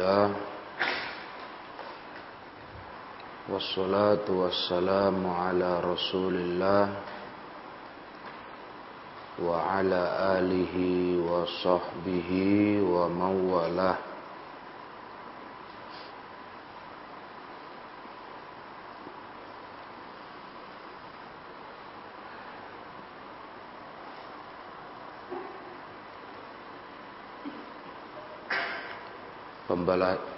[0.00, 0.32] لله
[3.52, 6.84] والصلاة والسلام على رسول الله
[9.44, 10.02] وعلى
[10.40, 10.76] آله
[11.20, 12.30] وصحبه
[12.80, 14.09] ومن والاه.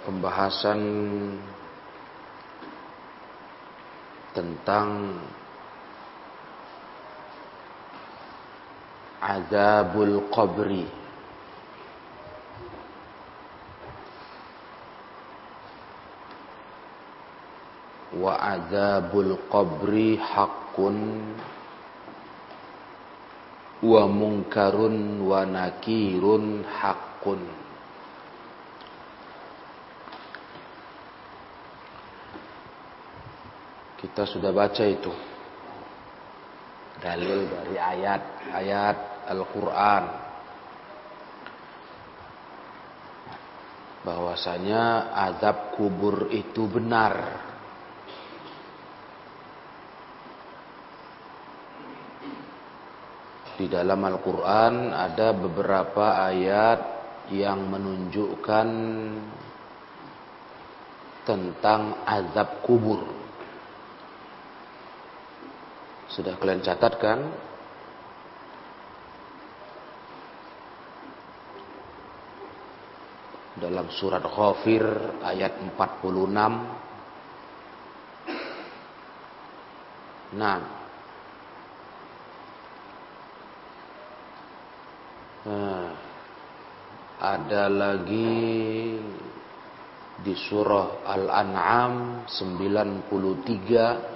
[0.05, 0.81] Pembahasan
[4.33, 5.13] tentang
[9.23, 10.85] azabul qabri.
[18.13, 20.97] Wa azabul qabri haqqun
[23.83, 27.41] wa munkarun wa nakirun haqqun
[34.03, 35.15] Kita sudah baca itu.
[36.99, 38.97] Dalil dari ayat-ayat
[39.31, 40.03] Al-Quran.
[44.03, 47.15] Bahwasanya azab kubur itu benar.
[53.55, 56.79] Di dalam Al-Quran ada beberapa ayat
[57.31, 58.67] yang menunjukkan
[61.23, 63.22] tentang azab kubur.
[66.13, 67.25] Sudah kalian catatkan?
[73.57, 74.85] Dalam surat Ghafir
[75.25, 75.73] ayat 46.
[80.37, 80.61] Nah.
[85.49, 85.89] nah.
[87.23, 88.99] Ada lagi
[90.21, 94.12] di surah Al-An'am 93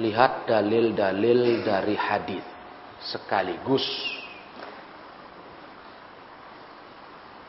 [0.00, 2.59] lihat dalil-dalil dari hadis
[3.00, 3.84] sekaligus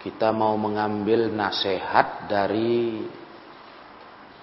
[0.02, 3.06] kita mau mengambil nasihat dari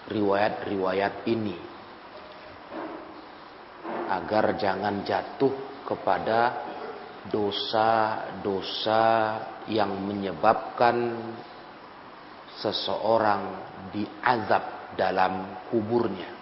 [0.06, 1.58] riwayat-riwayat ini
[4.08, 6.64] agar jangan jatuh kepada
[7.28, 9.04] dosa-dosa
[9.68, 11.12] yang menyebabkan
[12.62, 13.42] seseorang
[13.92, 16.37] diazab dalam kuburnya.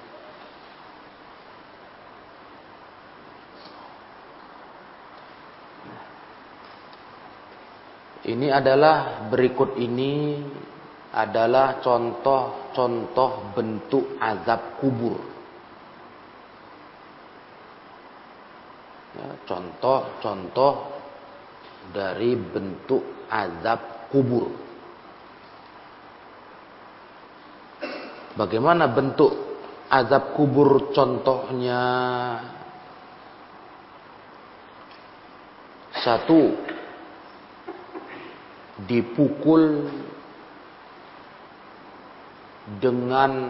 [8.27, 10.43] Ini adalah berikut ini
[11.15, 15.15] adalah contoh-contoh bentuk azab kubur.
[19.15, 20.75] Ya, contoh-contoh
[21.95, 24.51] dari bentuk azab kubur.
[28.35, 29.33] Bagaimana bentuk
[29.87, 31.83] azab kubur contohnya?
[35.97, 36.53] Satu,
[38.85, 39.89] dipukul
[42.77, 43.49] dengan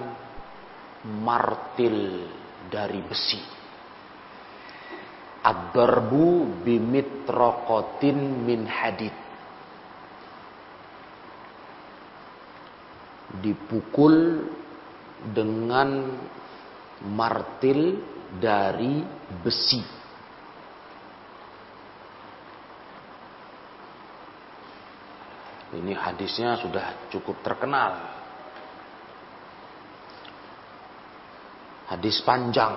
[1.02, 2.28] martil
[2.70, 3.42] dari besi.
[5.46, 9.14] Ad-darbu bimitrokotin min hadid.
[13.42, 14.42] Dipukul
[15.30, 16.18] dengan
[17.06, 18.02] martil
[18.42, 19.02] dari
[19.42, 19.95] besi.
[25.76, 28.16] Ini hadisnya sudah cukup terkenal.
[31.92, 32.74] Hadis panjang,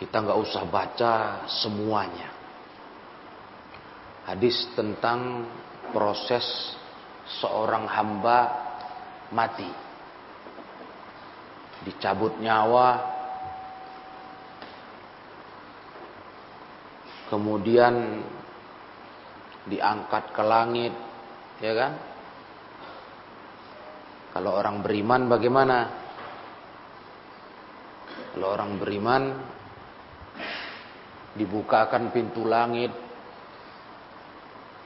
[0.00, 2.32] kita nggak usah baca semuanya.
[4.24, 5.44] Hadis tentang
[5.92, 6.42] proses
[7.38, 8.38] seorang hamba
[9.30, 9.68] mati.
[11.84, 13.00] Dicabut nyawa,
[17.30, 18.24] kemudian
[19.68, 20.92] diangkat ke langit,
[21.62, 22.09] ya kan?
[24.30, 25.78] Kalau orang beriman bagaimana?
[28.30, 29.22] Kalau orang beriman
[31.34, 32.94] dibukakan pintu langit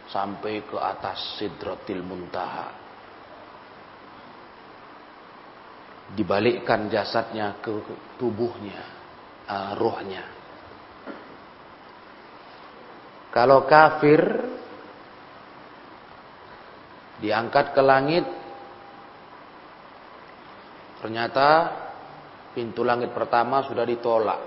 [0.09, 2.85] sampai ke atas Sidratil Muntaha.
[6.15, 7.73] Dibalikkan jasadnya ke
[8.21, 8.81] tubuhnya,
[9.49, 10.25] uh, rohnya.
[13.35, 14.21] Kalau kafir
[17.19, 18.23] diangkat ke langit
[21.05, 21.69] ternyata
[22.57, 24.41] pintu langit pertama sudah ditolak.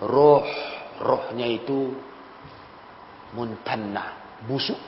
[0.00, 0.48] Roh
[0.96, 1.92] rohnya itu
[3.36, 4.16] muntanna,
[4.48, 4.80] busuk.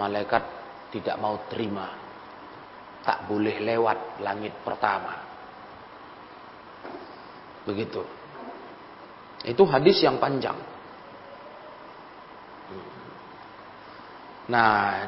[0.00, 0.40] Malaikat
[0.96, 1.92] tidak mau terima.
[3.04, 5.20] Tak boleh lewat langit pertama.
[7.68, 8.00] Begitu.
[9.44, 10.56] Itu hadis yang panjang.
[14.48, 15.04] Nah,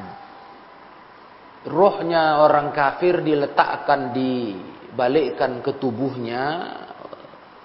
[1.65, 6.43] rohnya orang kafir diletakkan dibalikkan ke tubuhnya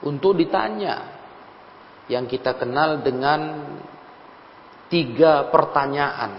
[0.07, 1.21] untuk ditanya
[2.09, 3.41] yang kita kenal dengan
[4.89, 6.33] tiga pertanyaan.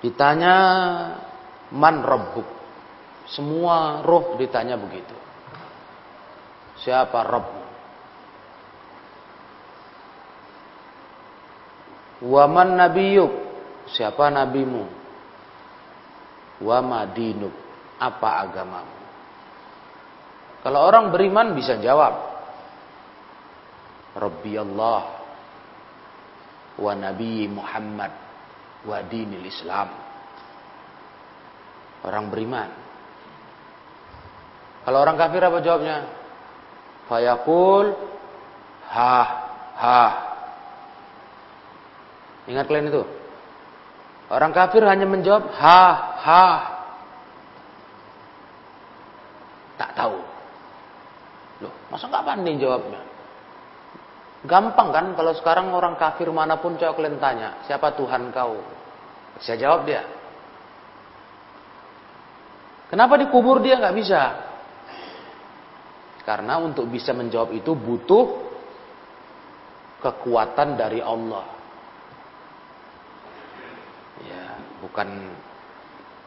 [0.00, 0.56] Ditanya
[1.76, 2.48] man rabbuk.
[3.28, 5.14] Semua roh ditanya begitu.
[6.80, 7.59] Siapa Rabbmu?
[12.20, 13.32] Waman nabiyuk?
[13.96, 14.84] Siapa nabimu?
[16.60, 17.52] Wama dinuk?
[17.96, 18.96] Apa agamamu?
[20.60, 22.28] Kalau orang beriman bisa jawab.
[24.10, 25.02] Rabbi Allah
[26.76, 28.12] wa Nabi Muhammad
[28.84, 29.88] wa dinil Islam.
[32.04, 32.68] Orang beriman.
[34.84, 35.98] Kalau orang kafir apa jawabnya?
[37.08, 37.86] Fayaqul
[38.92, 39.16] ha
[39.76, 40.29] ha.
[42.50, 43.02] Ingat kalian itu?
[44.30, 45.82] Orang kafir hanya menjawab ha
[46.18, 46.46] ha.
[49.78, 50.18] Tak tahu.
[51.62, 53.00] Loh, masa nggak pandai jawabnya?
[54.40, 58.56] Gampang kan kalau sekarang orang kafir mana pun coba kalian tanya, siapa Tuhan kau?
[59.36, 60.00] Bisa jawab dia.
[62.88, 64.22] Kenapa dikubur dia nggak bisa?
[66.24, 68.50] Karena untuk bisa menjawab itu butuh
[70.00, 71.46] kekuatan dari Allah.
[74.24, 74.46] Ya,
[74.80, 75.08] bukan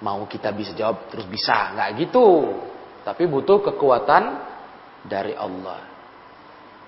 [0.03, 2.53] mau kita bisa jawab terus bisa, nggak gitu.
[3.03, 4.23] Tapi butuh kekuatan
[5.03, 5.81] dari Allah.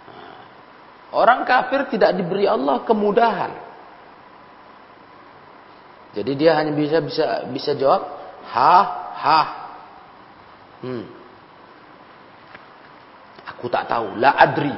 [0.07, 0.39] Nah,
[1.12, 3.51] orang kafir tidak diberi Allah kemudahan.
[6.15, 8.07] Jadi dia hanya bisa bisa bisa jawab
[8.47, 8.75] ha
[9.19, 9.41] ha.
[10.79, 11.06] Hmm.
[13.56, 14.71] Aku tak tahu, la adri.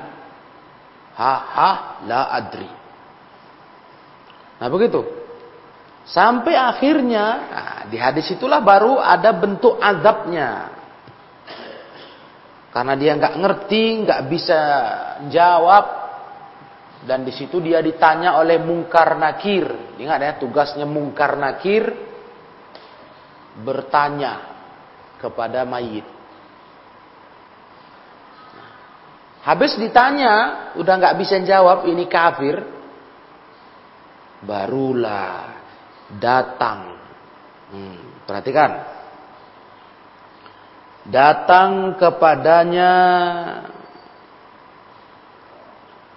[1.17, 1.71] Ha ha
[2.09, 2.69] la adri.
[4.57, 5.26] Nah begitu.
[6.07, 10.71] Sampai akhirnya nah, di hadis itulah baru ada bentuk azabnya.
[12.71, 14.59] Karena dia nggak ngerti, nggak bisa
[15.27, 15.85] jawab,
[17.03, 19.97] dan di situ dia ditanya oleh mungkar nakir.
[19.99, 21.91] Ingat ya, tugasnya mungkar nakir
[23.57, 24.45] bertanya
[25.17, 26.05] kepada mayit.
[29.41, 30.33] Habis ditanya,
[30.77, 32.61] udah nggak bisa jawab, ini kafir.
[34.45, 35.56] Barulah
[36.15, 36.95] datang.
[37.67, 38.97] Hmm, perhatikan
[41.07, 42.93] datang kepadanya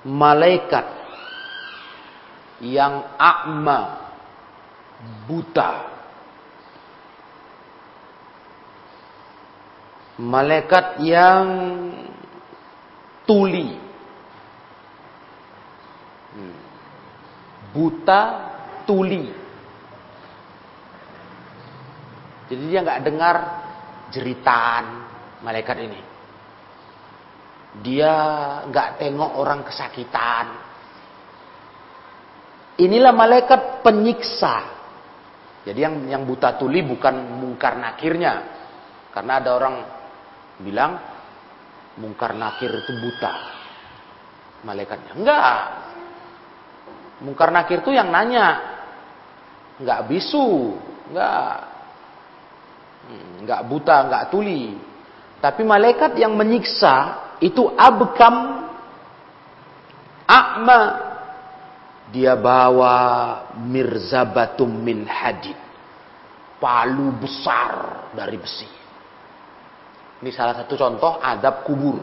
[0.03, 0.87] malaikat
[2.61, 4.11] yang akma
[5.31, 5.71] buta
[10.21, 11.47] malaikat yang
[13.25, 13.79] tuli
[16.35, 16.57] hmm.
[17.73, 18.23] buta
[18.85, 19.40] tuli
[22.51, 23.37] jadi dia nggak dengar
[24.11, 24.85] jeritan
[25.47, 26.01] malaikat ini.
[27.79, 28.13] Dia
[28.67, 30.47] nggak tengok orang kesakitan.
[32.83, 34.57] Inilah malaikat penyiksa.
[35.63, 38.59] Jadi yang yang buta tuli bukan mungkar nakirnya.
[39.15, 39.77] Karena ada orang
[40.59, 40.99] bilang
[42.03, 43.35] mungkar nakir itu buta.
[44.67, 45.13] Malaikatnya.
[45.15, 45.59] Enggak.
[47.23, 48.59] Mungkar nakir itu yang nanya.
[49.79, 50.75] Enggak bisu.
[51.15, 51.70] Enggak.
[53.09, 54.77] Hmm, nggak buta, nggak tuli.
[55.41, 58.69] Tapi malaikat yang menyiksa itu abkam
[60.29, 61.09] akma.
[62.11, 62.97] Dia bawa
[63.55, 65.55] mirzabatum min hadid.
[66.59, 67.73] Palu besar
[68.13, 68.69] dari besi.
[70.21, 72.03] Ini salah satu contoh adab kubur.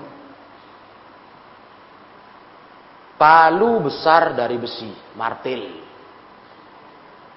[3.19, 5.86] Palu besar dari besi, martil.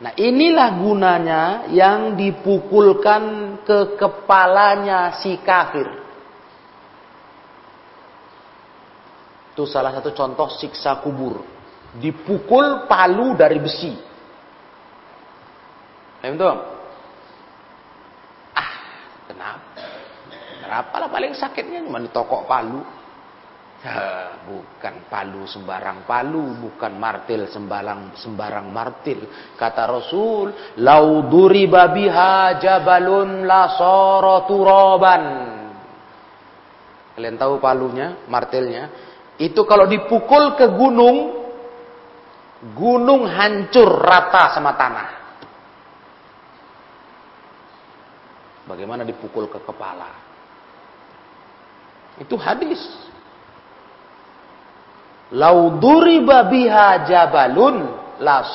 [0.00, 3.22] Nah inilah gunanya yang dipukulkan
[3.68, 5.84] ke kepalanya si kafir.
[9.52, 11.44] Itu salah satu contoh siksa kubur.
[12.00, 13.92] Dipukul palu dari besi.
[16.24, 16.56] Paham tuh?
[18.56, 18.72] Ah,
[19.28, 19.84] kenapa?
[20.64, 22.80] Kenapa lah paling sakitnya cuma ditokok palu.
[24.44, 29.24] Bukan palu sembarang palu, bukan martil sembarang sembarang martil.
[29.56, 33.72] Kata Rasul, "Lau duriba biha jabalun la
[34.44, 35.24] turaban."
[37.16, 38.92] Kalian tahu palunya, martilnya?
[39.40, 41.40] Itu kalau dipukul ke gunung,
[42.76, 45.08] gunung hancur rata sama tanah.
[48.68, 50.12] Bagaimana dipukul ke kepala?
[52.20, 53.09] Itu hadis.
[55.30, 57.76] Lau duriba biha jabalun
[58.18, 58.50] la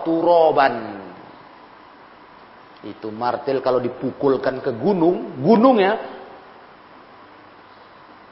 [0.00, 0.96] turoban.
[2.86, 5.94] Itu martil kalau dipukulkan ke gunung, gunung ya,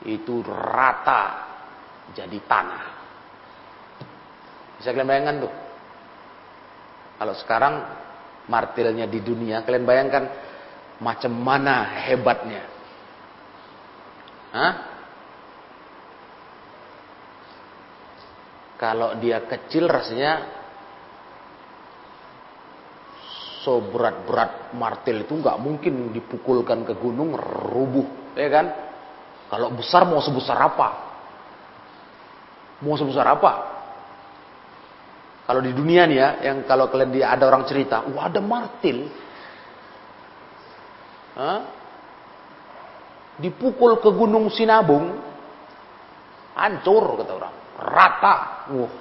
[0.06, 1.24] itu rata
[2.14, 2.84] jadi tanah.
[4.78, 5.52] Bisa kalian bayangkan tuh.
[7.18, 7.74] Kalau sekarang
[8.46, 10.24] martilnya di dunia, kalian bayangkan
[11.02, 12.62] macam mana hebatnya.
[14.54, 14.93] Hah?
[18.74, 20.62] Kalau dia kecil rasanya
[23.62, 27.32] so berat-berat martil itu nggak mungkin dipukulkan ke gunung
[27.70, 28.66] rubuh, ya kan?
[29.48, 30.88] Kalau besar mau sebesar apa?
[32.82, 33.52] Mau sebesar apa?
[35.44, 39.08] Kalau di dunia nih ya, yang kalau kalian dia ada orang cerita, wah ada martil,
[41.34, 41.60] Hah?
[43.38, 45.18] dipukul ke gunung Sinabung,
[46.54, 48.34] hancur kata orang rata.
[48.72, 48.94] Wah,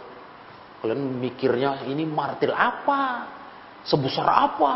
[0.84, 3.32] kalian mikirnya ini martil apa?
[3.88, 4.76] Sebesar apa?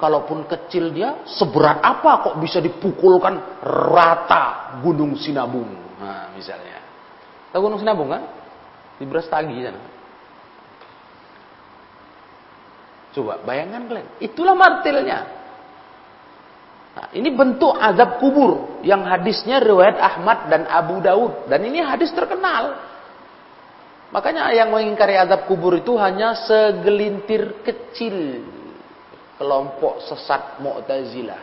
[0.00, 5.70] Kalaupun kecil dia, seberat apa kok bisa dipukulkan rata Gunung Sinabung?
[6.00, 6.82] Nah, misalnya.
[7.52, 8.22] Tahu Gunung Sinabung kan?
[8.98, 9.82] Di Brastagi sana.
[13.14, 15.22] Coba bayangkan kalian, itulah martilnya.
[16.94, 22.10] Nah, ini bentuk azab kubur yang hadisnya riwayat Ahmad dan Abu Daud dan ini hadis
[22.10, 22.74] terkenal.
[24.14, 28.46] Makanya yang mengingkari azab kubur itu hanya segelintir kecil
[29.34, 31.42] kelompok sesat Mu'tazilah.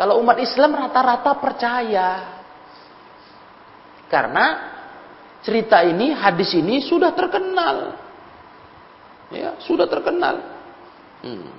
[0.00, 2.08] Kalau umat Islam rata-rata percaya.
[4.08, 4.46] Karena
[5.44, 7.92] cerita ini, hadis ini sudah terkenal.
[9.28, 10.40] Ya, sudah terkenal.
[11.20, 11.52] Hmm.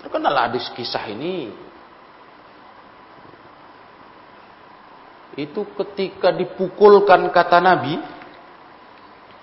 [0.00, 1.65] Terkenal hadis kisah ini.
[5.36, 8.00] Itu ketika dipukulkan kata Nabi,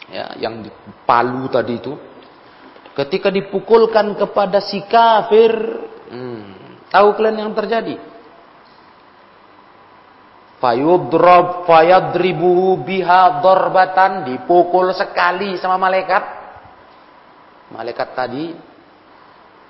[0.09, 0.65] ya, yang
[1.05, 1.93] palu tadi itu,
[2.97, 5.53] ketika dipukulkan kepada si kafir,
[6.09, 8.01] hmm, tahu kalian yang terjadi?
[10.57, 16.23] Fayudrab fayadribuhu biha dorbatan dipukul sekali sama malaikat.
[17.69, 18.55] Malaikat tadi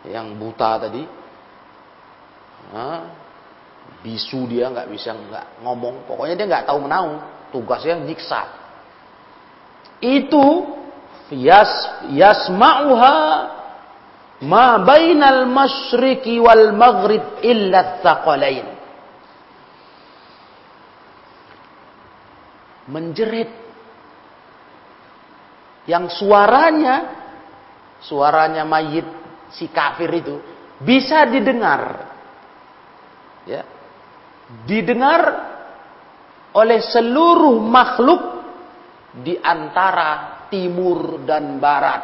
[0.08, 1.04] yang buta tadi
[4.04, 6.04] bisu dia nggak bisa nggak ngomong.
[6.06, 7.24] Pokoknya dia nggak tahu menau.
[7.56, 8.44] Tugasnya nyiksa.
[10.04, 10.68] Itu
[11.32, 13.18] yas yasma'uha
[14.44, 18.68] ma bainal masyriqi wal maghrib illa thaqalain.
[22.92, 23.64] Menjerit.
[25.88, 26.96] Yang suaranya
[28.04, 29.08] suaranya mayit
[29.56, 30.36] si kafir itu
[30.84, 32.12] bisa didengar.
[33.48, 33.64] Ya.
[34.70, 35.22] Didengar
[36.54, 38.22] oleh seluruh makhluk
[39.26, 42.02] di antara timur dan barat.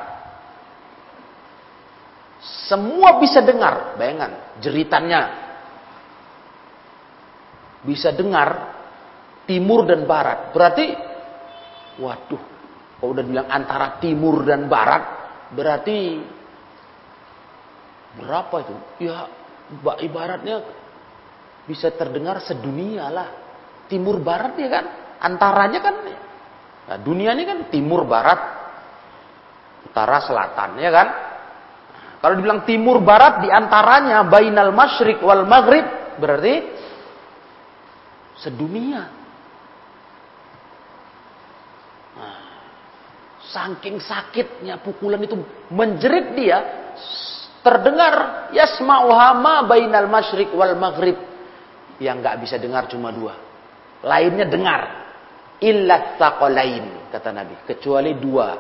[2.70, 5.22] Semua bisa dengar, bayangan jeritannya.
[7.86, 8.50] Bisa dengar
[9.46, 10.50] timur dan barat.
[10.50, 10.86] Berarti
[12.02, 12.44] waduh,
[12.98, 15.04] kalau udah bilang antara timur dan barat,
[15.54, 16.00] berarti
[18.18, 18.76] Berapa itu?
[19.06, 19.30] Ya
[20.02, 20.66] ibaratnya
[21.70, 23.30] bisa terdengar sedunia lah.
[23.86, 24.86] Timur barat ya kan?
[25.22, 25.96] Antaranya kan
[26.90, 28.40] nah, dunia ini kan timur barat,
[29.86, 31.08] utara selatan ya kan?
[32.20, 35.86] Kalau dibilang timur barat di antaranya bainal masyrik wal maghrib
[36.18, 36.54] berarti
[38.42, 39.08] sedunia.
[42.18, 42.38] Nah,
[43.54, 45.38] saking sakitnya pukulan itu
[45.72, 46.60] menjerit dia
[47.60, 51.20] Terdengar yasma'uha ma bainal masyriq wal maghrib.
[52.00, 53.36] Yang nggak bisa dengar cuma dua.
[54.04, 54.82] Lainnya dengar.
[55.60, 58.56] Illa taqalain kata Nabi, kecuali dua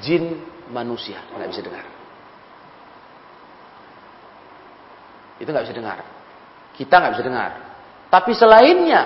[0.00, 0.40] jin
[0.72, 1.84] manusia nggak bisa dengar.
[5.38, 5.98] Itu nggak bisa dengar.
[6.74, 7.50] Kita nggak bisa dengar.
[8.08, 9.02] Tapi selainnya,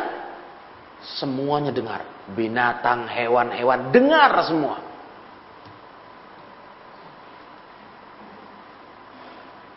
[1.19, 2.07] semuanya dengar.
[2.33, 4.77] Binatang, hewan-hewan, dengar semua.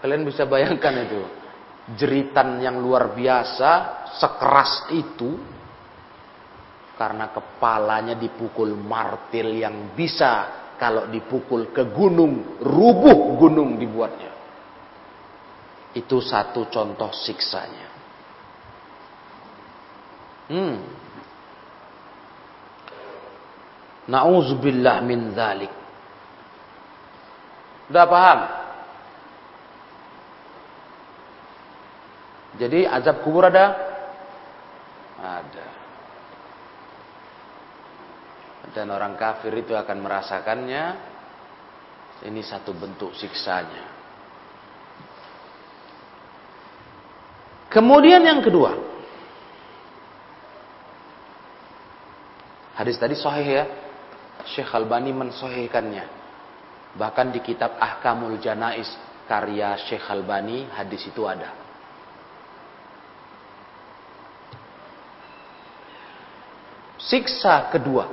[0.06, 1.26] Kalian bisa bayangkan itu.
[1.94, 3.72] Jeritan yang luar biasa,
[4.18, 5.38] sekeras itu,
[6.98, 14.34] karena kepalanya dipukul martil yang bisa kalau dipukul ke gunung, rubuh gunung dibuatnya.
[15.94, 17.90] Itu satu contoh siksanya.
[20.50, 20.78] Hmm.
[24.06, 25.74] Nauzubillah min dzalik.
[27.90, 28.40] Udah paham?
[32.56, 33.76] Jadi azab kubur ada?
[35.20, 35.68] Ada.
[38.72, 40.84] Dan orang kafir itu akan merasakannya.
[42.24, 43.92] Ini satu bentuk siksanya.
[47.68, 48.72] Kemudian yang kedua.
[52.80, 53.66] Hadis tadi sahih ya.
[54.48, 56.06] Syekh Albani mensohihkannya.
[56.96, 58.88] Bahkan di kitab Ahkamul Janais
[59.28, 61.65] karya Syekh Albani hadis itu ada.
[67.06, 68.06] Siksa kedua.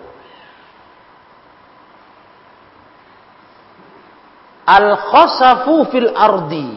[4.62, 6.70] Al-khasafu fil ardi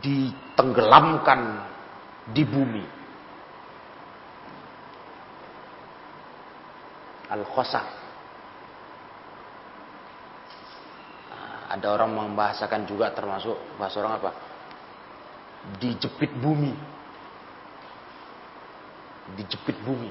[0.00, 1.40] ditenggelamkan
[2.30, 2.84] di bumi.
[7.30, 7.86] Al-khosaf.
[11.30, 14.30] Nah, ada orang membahasakan juga termasuk bahasa orang apa?
[15.78, 16.99] Dijepit bumi.
[19.36, 20.10] Dijepit bumi.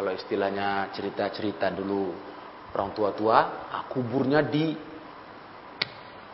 [0.00, 2.14] Kalau istilahnya cerita-cerita dulu
[2.72, 4.72] orang tua-tua, ah, kuburnya di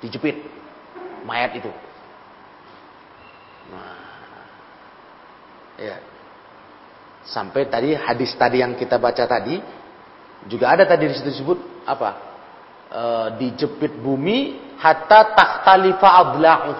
[0.05, 0.37] dijepit
[1.27, 1.73] mayat itu.
[3.73, 3.99] Nah,
[5.81, 5.97] ya.
[7.27, 9.59] Sampai tadi hadis tadi yang kita baca tadi
[10.47, 12.11] juga ada tadi di situ disebut apa?
[12.87, 13.03] E,
[13.43, 16.73] dijepit bumi hatta takhtalifa adlahu.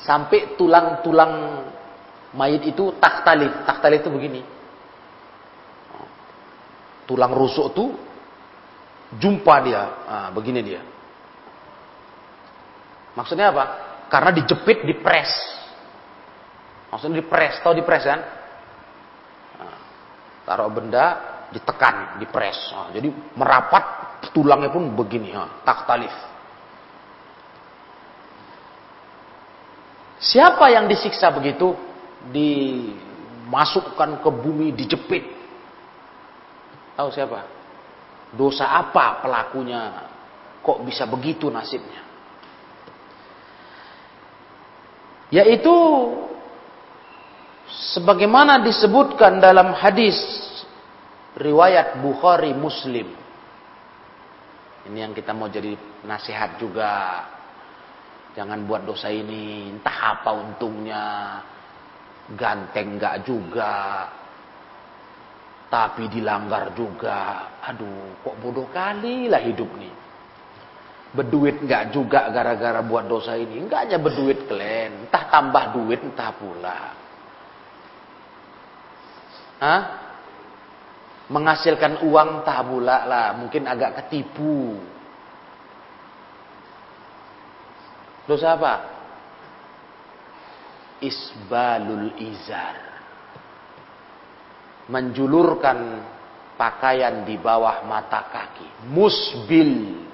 [0.00, 1.32] Sampai tulang-tulang
[2.34, 3.50] mayit itu takhtalif.
[3.64, 4.42] Takhtalif itu begini.
[7.06, 7.84] Tulang rusuk itu
[9.16, 9.82] jumpa dia.
[10.04, 10.82] Nah, begini dia.
[13.14, 13.64] Maksudnya apa?
[14.10, 15.30] Karena dijepit, dipres.
[16.90, 18.20] Maksudnya dipres, tahu dipres kan?
[19.58, 19.78] Nah,
[20.46, 21.06] taruh benda,
[21.50, 22.58] ditekan, dipres.
[22.74, 23.84] Nah, jadi merapat,
[24.34, 26.14] tulangnya pun begini, nah, taktalif.
[30.18, 31.93] Siapa yang disiksa begitu?
[32.32, 35.24] Dimasukkan ke bumi, dijepit.
[36.94, 37.40] Tahu siapa?
[38.32, 40.10] Dosa apa pelakunya?
[40.64, 42.02] Kok bisa begitu nasibnya?
[45.34, 45.74] Yaitu
[47.94, 50.14] sebagaimana disebutkan dalam hadis
[51.34, 53.10] riwayat Bukhari Muslim.
[54.84, 57.24] Ini yang kita mau jadi nasihat juga.
[58.34, 61.04] Jangan buat dosa ini, entah apa untungnya.
[62.32, 64.08] Ganteng enggak juga.
[65.68, 67.52] Tapi dilanggar juga.
[67.60, 69.92] Aduh, kok bodoh kali lah hidup nih.
[71.14, 73.60] Berduit nggak juga gara-gara buat dosa ini.
[73.60, 75.04] Enggak hanya berduit kalian.
[75.04, 76.80] Entah tambah duit, entah pula.
[79.60, 79.82] Hah?
[81.28, 83.28] Menghasilkan uang entah pula lah.
[83.36, 84.80] Mungkin agak ketipu.
[88.24, 88.93] Dosa apa?
[91.04, 92.76] Isbalul izar.
[94.88, 96.00] Menjulurkan
[96.56, 98.88] pakaian di bawah mata kaki.
[98.88, 100.04] Musbil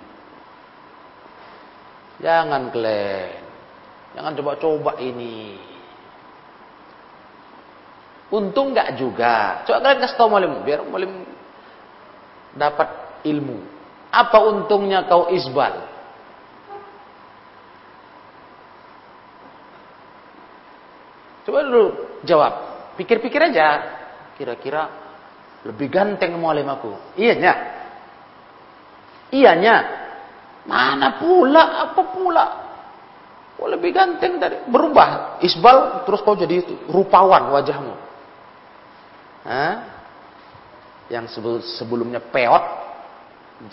[2.21, 3.41] Jangan kalian.
[4.15, 5.57] Jangan coba-coba ini.
[8.31, 9.65] Untung nggak juga.
[9.67, 11.27] Coba kalian kasih tahu malim, biar malim
[12.55, 12.89] dapat
[13.27, 13.59] ilmu.
[14.13, 15.90] Apa untungnya kau isbal?
[21.51, 21.85] Coba dulu
[22.23, 22.53] jawab.
[22.95, 23.67] Pikir-pikir aja.
[24.39, 24.87] Kira-kira
[25.67, 26.95] lebih ganteng malim aku.
[27.19, 27.53] Iyanya.
[29.35, 29.77] Iyanya.
[30.63, 32.47] Mana pula, apa pula?
[33.59, 37.95] Kok lebih ganteng dari berubah isbal terus kau jadi rupawan wajahmu.
[39.51, 39.75] Hah?
[41.11, 41.35] Yang
[41.83, 42.65] sebelumnya peot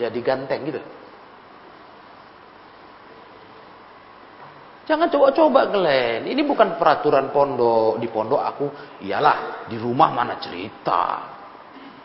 [0.02, 0.82] jadi ganteng gitu.
[4.88, 6.32] Jangan coba-coba Glenn.
[6.32, 8.00] Ini bukan peraturan pondok.
[8.00, 8.66] Di pondok aku,
[9.04, 9.68] iyalah.
[9.68, 11.28] Di rumah mana cerita.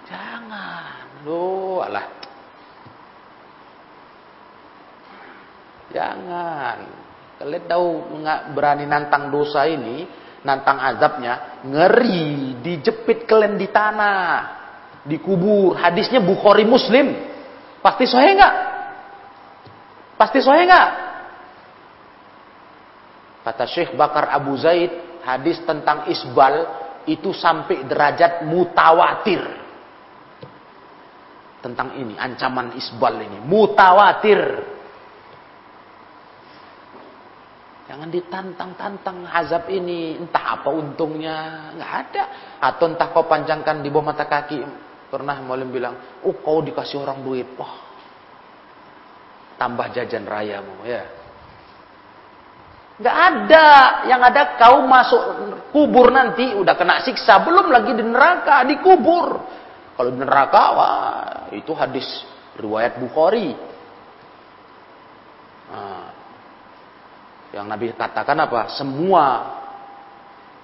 [0.03, 1.23] Jangan.
[1.23, 2.07] Loh, alah.
[5.95, 6.79] Jangan.
[7.39, 7.87] Kalian tahu
[8.19, 10.07] nggak berani nantang dosa ini,
[10.43, 14.27] nantang azabnya, ngeri, dijepit kalian di tanah,
[15.07, 15.79] dikubur.
[15.79, 17.15] Hadisnya Bukhari Muslim.
[17.79, 18.55] Pasti sahih nggak?
[20.19, 20.91] Pasti sahih nggak?
[23.43, 26.63] Kata Syekh Bakar Abu Zaid, hadis tentang isbal
[27.11, 29.43] itu sampai derajat mutawatir.
[31.63, 33.39] Tentang ini, ancaman isbal ini.
[33.43, 34.41] Mutawatir.
[37.87, 40.19] Jangan ditantang-tantang azab ini.
[40.19, 41.71] Entah apa untungnya.
[41.79, 42.23] Nggak ada.
[42.63, 44.59] Atau entah kau panjangkan di bawah mata kaki.
[45.11, 47.47] Pernah Mulim bilang, oh kau dikasih orang duit.
[47.55, 47.75] Wah,
[49.59, 50.83] tambah jajan rayamu.
[50.83, 51.22] Ya.
[53.03, 53.69] Nggak ada.
[54.07, 55.23] Yang ada kau masuk
[55.75, 57.43] kubur nanti udah kena siksa.
[57.43, 59.43] Belum lagi di neraka, dikubur.
[59.99, 62.07] Kalau di neraka, wah, itu hadis
[62.57, 63.59] riwayat Bukhari.
[65.73, 66.07] Nah,
[67.53, 68.71] yang Nabi katakan apa?
[68.79, 69.27] Semua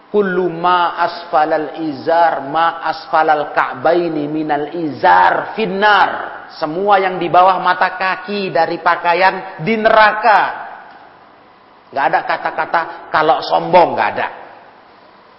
[0.09, 6.11] kullu ma asfalal izar ma asfalal ka'baini minal izar finnar.
[6.57, 10.68] Semua yang di bawah mata kaki dari pakaian di neraka.
[11.89, 14.29] Gak ada kata-kata kalau sombong, gak ada.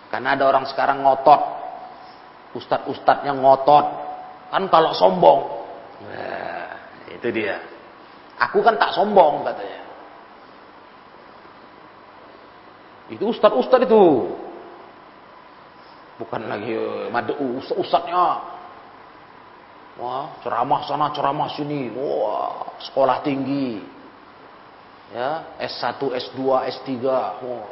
[0.09, 1.41] Karena ada orang sekarang ngotot.
[2.57, 3.85] Ustadz-ustadznya ngotot.
[4.49, 5.39] Kan kalau sombong.
[6.09, 6.69] Nah,
[7.13, 7.61] itu dia.
[8.49, 9.79] Aku kan tak sombong katanya.
[13.13, 14.33] Itu ustad-ustad itu.
[16.17, 18.57] Bukan lagi eh, madu ustad-ustadnya.
[19.99, 21.91] Wah, ceramah sana, ceramah sini.
[21.93, 23.98] Wah, sekolah tinggi.
[25.09, 26.89] Ya, S1, S2, S3.
[27.41, 27.69] Wah.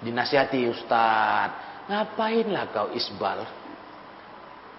[0.00, 1.50] Dinasihati ustad.
[1.86, 3.44] Ngapain lah kau isbal?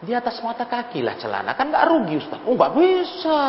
[0.02, 1.54] Di atas mata kaki lah celana.
[1.54, 2.42] Kan gak rugi ustad.
[2.50, 3.40] Oh gak bisa.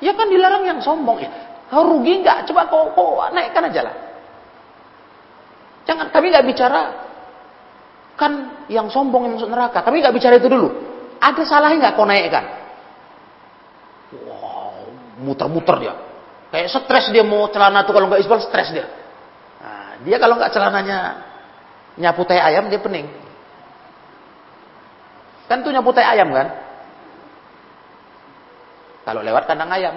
[0.00, 1.20] Ya kan dilarang yang sombong.
[1.20, 1.30] Ya,
[1.68, 2.48] kau rugi nggak?
[2.48, 3.94] Coba kau, kau naikkan aja lah.
[5.84, 6.82] Jangan kami nggak bicara
[8.16, 9.84] kan yang sombong yang masuk neraka.
[9.84, 10.68] Kami nggak bicara itu dulu.
[11.20, 12.44] Ada salahnya nggak kau naikkan?
[14.24, 14.88] Wow,
[15.20, 15.94] muter-muter dia.
[16.50, 18.86] Kayak stres dia mau celana tuh kalau nggak isbal stres dia.
[19.62, 20.98] Nah, dia kalau nggak celananya
[21.94, 23.06] nyapu teh ayam dia pening.
[25.46, 26.48] Kan tuh nyapu teh ayam kan?
[29.06, 29.94] Kalau lewat kandang ayam.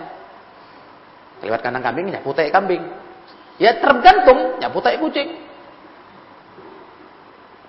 [1.42, 2.86] Lewat kandang kambing nyapu teh kambing.
[3.58, 5.42] Ya tergantung nyapu teh kucing.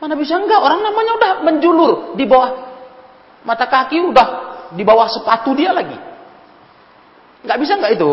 [0.05, 0.61] Mana bisa enggak?
[0.61, 2.53] Orang namanya udah menjulur di bawah
[3.49, 4.29] mata kaki udah
[4.77, 5.97] di bawah sepatu dia lagi.
[7.44, 8.12] Enggak bisa enggak itu?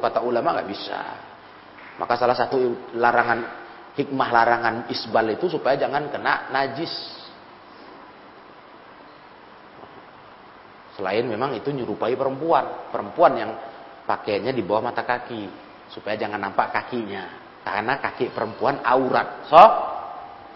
[0.00, 1.00] Kata ulama enggak bisa.
[2.00, 2.56] Maka salah satu
[2.96, 3.44] larangan
[3.94, 6.92] hikmah larangan isbal itu supaya jangan kena najis.
[10.96, 13.50] Selain memang itu nyerupai perempuan, perempuan yang
[14.04, 15.48] pakainya di bawah mata kaki
[15.92, 17.52] supaya jangan nampak kakinya.
[17.60, 19.44] Karena kaki perempuan aurat.
[19.48, 19.62] So,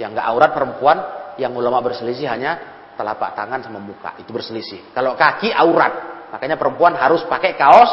[0.00, 0.98] yang nggak aurat perempuan,
[1.36, 2.52] yang ulama berselisih hanya
[2.96, 4.16] telapak tangan sama muka.
[4.18, 4.94] Itu berselisih.
[4.96, 6.26] Kalau kaki aurat.
[6.34, 7.90] Makanya perempuan harus pakai kaos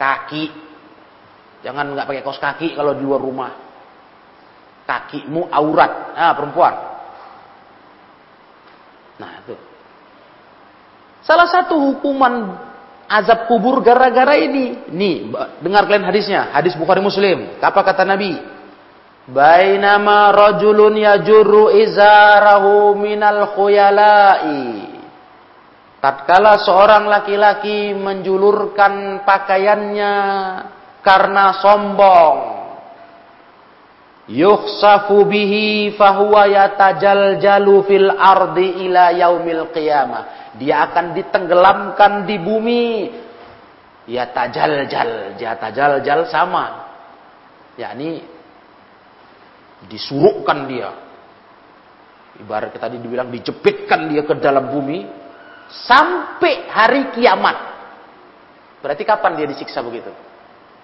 [0.00, 0.63] kaki.
[1.64, 3.52] Jangan nggak pakai kaos kaki kalau di luar rumah.
[4.84, 6.12] Kakimu aurat.
[6.12, 6.74] Nah, perempuan.
[9.16, 9.56] Nah, itu.
[11.24, 12.52] Salah satu hukuman
[13.08, 14.92] azab kubur gara-gara ini.
[14.92, 15.32] Nih,
[15.64, 16.52] dengar kalian hadisnya.
[16.52, 17.56] Hadis Bukhari Muslim.
[17.64, 18.36] Apa kata Nabi?
[19.24, 24.92] Bainama rajulun yajurru izarahu minal khuyala'i.
[26.04, 30.12] Tatkala seorang laki-laki menjulurkan pakaiannya
[31.04, 32.36] karena sombong.
[34.24, 40.56] Yukhsafu bihi fahuwa yatajaljalu fil ardi ila yaumil qiyamah.
[40.56, 42.84] Dia akan ditenggelamkan di bumi.
[44.08, 46.82] Yatajaljal, yatajaljal sama.
[47.76, 48.22] yakni
[49.88, 50.90] disuruhkan dia.
[52.40, 55.06] Ibarat kita tadi dibilang dijepitkan dia ke dalam bumi
[55.70, 57.56] sampai hari kiamat.
[58.82, 60.10] Berarti kapan dia disiksa begitu?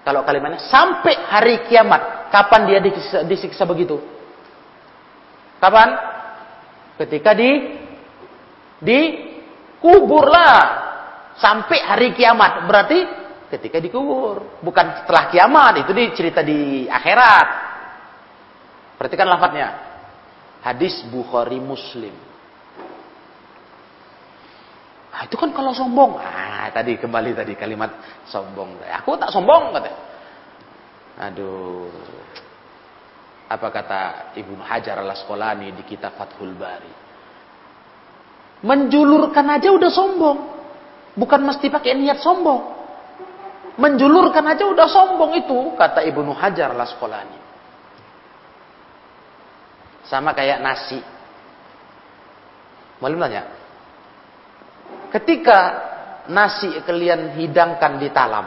[0.01, 4.01] Kalau kalimatnya sampai hari kiamat, kapan dia disiksa, disiksa begitu?
[5.61, 5.93] Kapan?
[6.97, 7.51] Ketika di
[8.81, 9.01] di
[9.81, 10.57] kuburlah
[11.37, 12.65] sampai hari kiamat.
[12.65, 12.99] Berarti
[13.53, 15.85] ketika dikubur, bukan setelah kiamat.
[15.85, 17.49] Itu dicerita di akhirat.
[18.97, 19.69] Perhatikan lafadznya.
[20.61, 22.30] Hadis Bukhari Muslim.
[25.11, 26.23] Nah, itu kan kalau sombong.
[26.23, 27.91] Ah, tadi kembali tadi kalimat
[28.31, 28.79] sombong.
[29.03, 29.93] Aku tak sombong kata.
[31.31, 31.91] Aduh.
[33.51, 34.01] Apa kata
[34.39, 36.95] Ibnu Hajar al Asqalani di kitab Fathul Bari?
[38.63, 40.39] Menjulurkan aja udah sombong.
[41.19, 42.79] Bukan mesti pakai niat sombong.
[43.75, 47.41] Menjulurkan aja udah sombong itu, kata Ibnu Hajar sekolahnya.
[50.07, 51.03] Sama kayak nasi.
[53.03, 53.60] Boleh tanya?
[55.11, 55.59] Ketika
[56.31, 58.47] nasi kalian hidangkan di talam,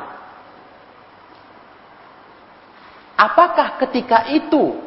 [3.19, 4.79] apakah ketika itu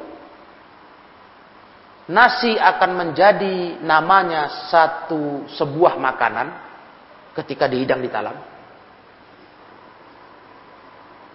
[2.09, 6.49] nasi akan menjadi namanya satu sebuah makanan
[7.37, 8.41] ketika dihidang di talam?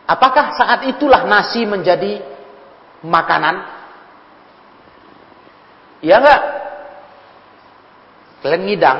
[0.10, 2.20] Apakah saat itulah nasi menjadi
[3.06, 3.64] makanan?
[6.02, 6.42] Ya enggak?
[8.42, 9.00] Kalian ngidang,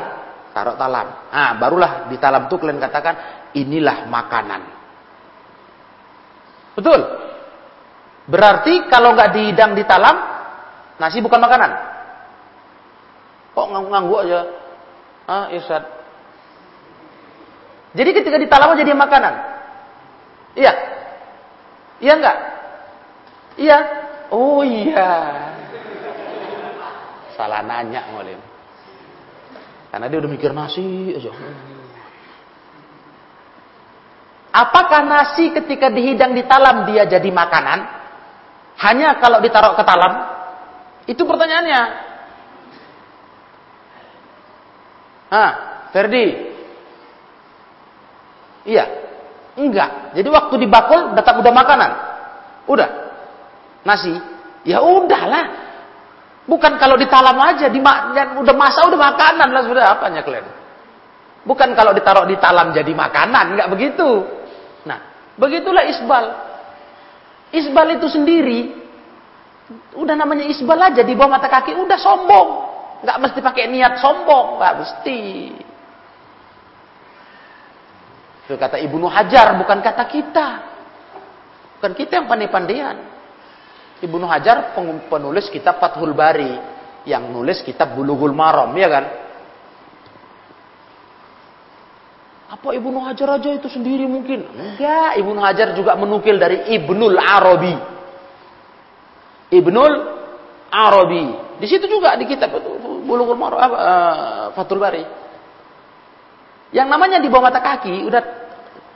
[0.52, 1.32] taruh talam.
[1.32, 3.16] Ah, barulah di talam itu kalian katakan
[3.56, 4.62] inilah makanan.
[6.76, 7.00] Betul?
[8.32, 10.16] Berarti kalau nggak dihidang di talam,
[11.02, 11.72] nasi bukan makanan.
[13.52, 14.42] Kok nganggu aja?
[15.28, 15.84] Ah, Ustaz.
[17.92, 19.34] Jadi ketika di talam jadi makanan.
[20.56, 20.74] Iya.
[22.00, 22.38] Iya enggak?
[23.60, 23.78] Iya.
[24.32, 25.12] Oh iya.
[27.36, 28.51] Salah nanya ngolim.
[29.92, 31.36] Karena dia udah mikir nasi aja.
[34.52, 37.80] Apakah nasi ketika dihidang di talam dia jadi makanan?
[38.80, 40.14] Hanya kalau ditaruh ke talam?
[41.08, 41.82] Itu pertanyaannya.
[45.32, 45.52] Hah,
[45.92, 46.26] Ferdi?
[48.68, 48.86] Iya.
[49.60, 50.16] Enggak.
[50.16, 51.92] Jadi waktu dibakul datang udah makanan.
[52.68, 52.90] Udah.
[53.84, 54.16] Nasi.
[54.64, 55.71] Ya udahlah.
[56.50, 60.48] Bukan kalau ditalam aja, di udah masak udah makanan lah sudah apanya kalian.
[61.46, 64.26] Bukan kalau ditaruh di talam jadi makanan, enggak begitu.
[64.86, 65.00] Nah,
[65.38, 66.26] begitulah isbal.
[67.52, 68.60] Isbal itu sendiri
[69.96, 72.50] udah namanya isbal aja di bawah mata kaki udah sombong.
[73.02, 75.22] Enggak mesti pakai niat sombong, enggak mesti.
[78.46, 80.48] Itu kata Ibnu Hajar, bukan kata kita.
[81.78, 83.21] Bukan kita yang pandai-pandaian.
[84.02, 84.74] Ibnu Hajar
[85.08, 86.74] penulis kitab Fathul Bari.
[87.02, 89.06] Yang nulis kitab Bulughul Maram, ya kan?
[92.52, 94.46] Apa Ibnu Hajar aja itu sendiri mungkin?
[94.54, 97.76] Enggak, Ibnu Hajar juga menukil dari Ibnul Arabi.
[99.50, 99.94] Ibnul
[100.70, 101.26] Arabi.
[101.58, 102.54] Di situ juga di kitab
[103.06, 105.04] Bulughul Maram uh, Fathul Bari.
[106.72, 108.41] Yang namanya di bawah mata kaki udah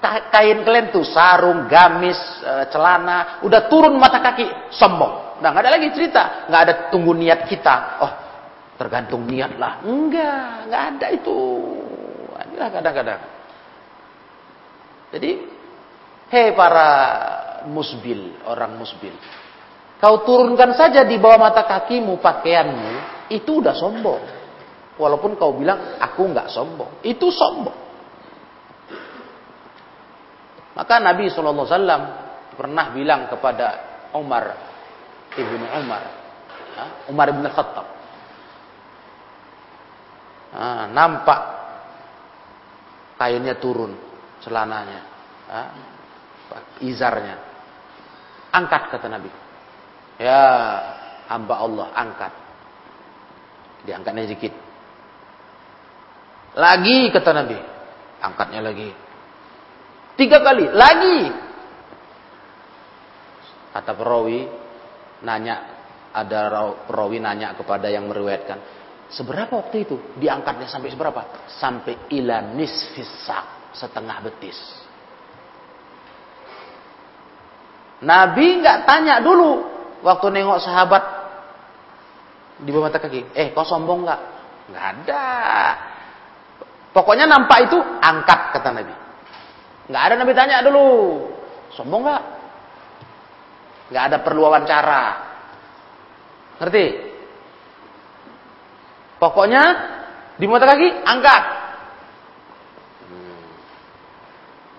[0.03, 5.41] kain kalian tuh sarung, gamis, e, celana, udah turun mata kaki, sombong.
[5.41, 7.75] Nah, nggak ada lagi cerita, nggak ada tunggu niat kita.
[7.99, 8.11] Oh,
[8.79, 9.83] tergantung niat lah.
[9.83, 11.37] Enggak, nggak ada itu.
[12.55, 13.21] Inilah kadang-kadang.
[15.11, 15.31] Jadi,
[16.31, 16.89] hei para
[17.67, 19.15] musbil, orang musbil.
[19.99, 22.91] Kau turunkan saja di bawah mata kakimu pakaianmu,
[23.31, 24.23] itu udah sombong.
[24.95, 27.84] Walaupun kau bilang aku nggak sombong, itu sombong.
[30.75, 31.63] Maka Nabi SAW
[32.59, 33.67] pernah bilang kepada
[34.11, 34.55] Umar
[35.35, 36.03] ibnu Umar,
[37.07, 37.87] Umar ibn Khattab,
[40.91, 41.41] nampak
[43.15, 43.95] kainnya turun,
[44.43, 45.01] celananya,
[46.83, 47.35] izarnya,
[48.51, 49.31] angkat kata Nabi.
[50.19, 50.43] Ya
[51.27, 52.31] hamba Allah angkat,
[53.87, 54.51] diangkatnya sedikit.
[56.55, 57.59] Lagi kata Nabi,
[58.23, 59.04] angkatnya lagi.
[60.15, 61.19] Tiga kali, lagi.
[63.75, 64.47] Kata perawi,
[65.27, 65.55] nanya,
[66.15, 68.59] ada perawi nanya kepada yang meriwayatkan.
[69.11, 69.95] Seberapa waktu itu?
[70.15, 71.21] Diangkatnya sampai seberapa?
[71.59, 74.57] Sampai ila nisfisak, setengah betis.
[78.01, 79.63] Nabi nggak tanya dulu
[80.03, 81.03] waktu nengok sahabat
[82.63, 83.35] di bawah mata kaki.
[83.35, 84.21] Eh, kau sombong nggak?
[84.71, 85.25] Nggak ada.
[86.95, 89.04] Pokoknya nampak itu angkat kata Nabi.
[89.85, 90.87] Nggak ada Nabi tanya dulu.
[91.77, 92.23] Sombong nggak?
[93.93, 95.03] Nggak ada perlu wawancara.
[96.57, 96.85] Ngerti?
[99.21, 99.63] Pokoknya
[100.35, 101.43] di mata kaki angkat.
[103.07, 103.45] Hmm.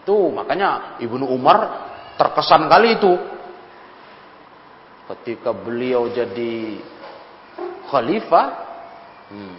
[0.05, 1.59] Tuh makanya Ibnu Umar
[2.19, 3.15] terkesan kali itu.
[5.07, 6.83] Ketika beliau jadi
[7.87, 8.47] khalifah,
[9.31, 9.59] hmm,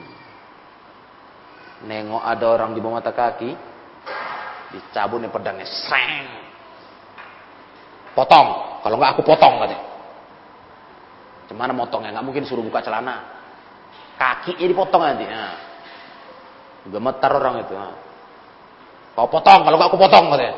[1.87, 3.55] nengok ada orang di bawah mata kaki,
[4.67, 6.27] Dicabut nih pedangnya, seng.
[8.11, 8.81] Potong.
[8.83, 9.79] Kalau nggak aku potong katanya.
[11.47, 12.11] Gimana motongnya?
[12.11, 13.23] Nggak mungkin suruh buka celana.
[14.17, 15.23] Kaki ini potong nanti.
[15.23, 15.55] Nah.
[16.89, 17.73] Gemetar orang itu.
[17.77, 17.95] Nah.
[19.13, 20.55] Kau potong, kalau nggak aku potong katanya.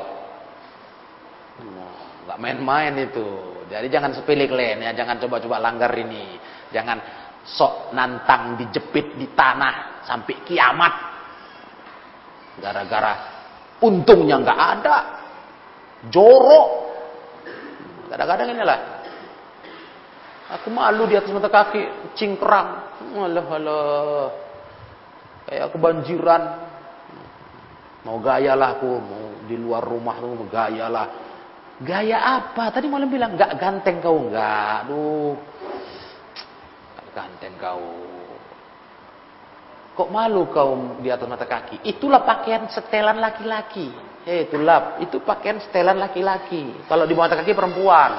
[2.25, 3.27] Nggak main-main itu.
[3.69, 6.41] Jadi jangan sepele kalian ya, jangan coba-coba langgar ini.
[6.73, 6.97] Jangan
[7.45, 10.93] sok nantang dijepit di tanah sampai kiamat.
[12.59, 13.38] Gara-gara
[13.79, 14.97] Untungnya nggak ada.
[16.11, 16.67] jorok.
[18.07, 18.79] Kadang-kadang inilah.
[20.49, 22.69] Aku malu di atas mata kaki, cingkrang.
[23.19, 24.27] Alah, alah.
[25.45, 26.43] Kayak kebanjiran.
[28.07, 31.07] Mau gaya lah aku, mau di luar rumah tuh gaya lah.
[31.79, 32.71] Gaya apa?
[32.73, 34.87] Tadi malam bilang nggak ganteng kau nggak.
[34.87, 35.35] Aduh,
[37.15, 38.18] ganteng kau.
[39.99, 41.83] Kok malu kau di atas mata kaki?
[41.83, 43.91] Itulah pakaian setelan laki-laki.
[44.23, 46.87] Eh, itulah, itu pakaian setelan laki-laki.
[46.87, 48.11] Kalau di mata kaki perempuan.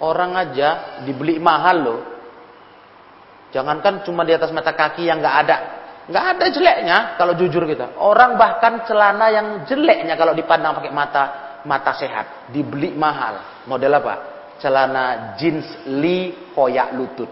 [0.00, 2.00] Orang aja dibeli mahal loh.
[3.52, 5.58] Jangankan cuma di atas mata kaki yang nggak ada
[6.04, 7.96] nggak ada jeleknya kalau jujur kita.
[8.00, 11.24] Orang bahkan celana yang jeleknya kalau dipandang pakai mata
[11.68, 13.64] mata sehat dibeli mahal.
[13.68, 14.14] Model apa?
[14.60, 17.28] Celana jeans li koyak lutut.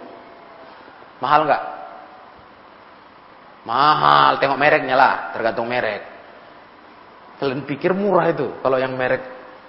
[1.21, 1.82] Mahal nggak?
[3.63, 4.43] Mahal.
[4.43, 6.03] Tengok mereknya lah, tergantung merek.
[7.43, 9.23] Kalian pikir murah itu kalau yang merek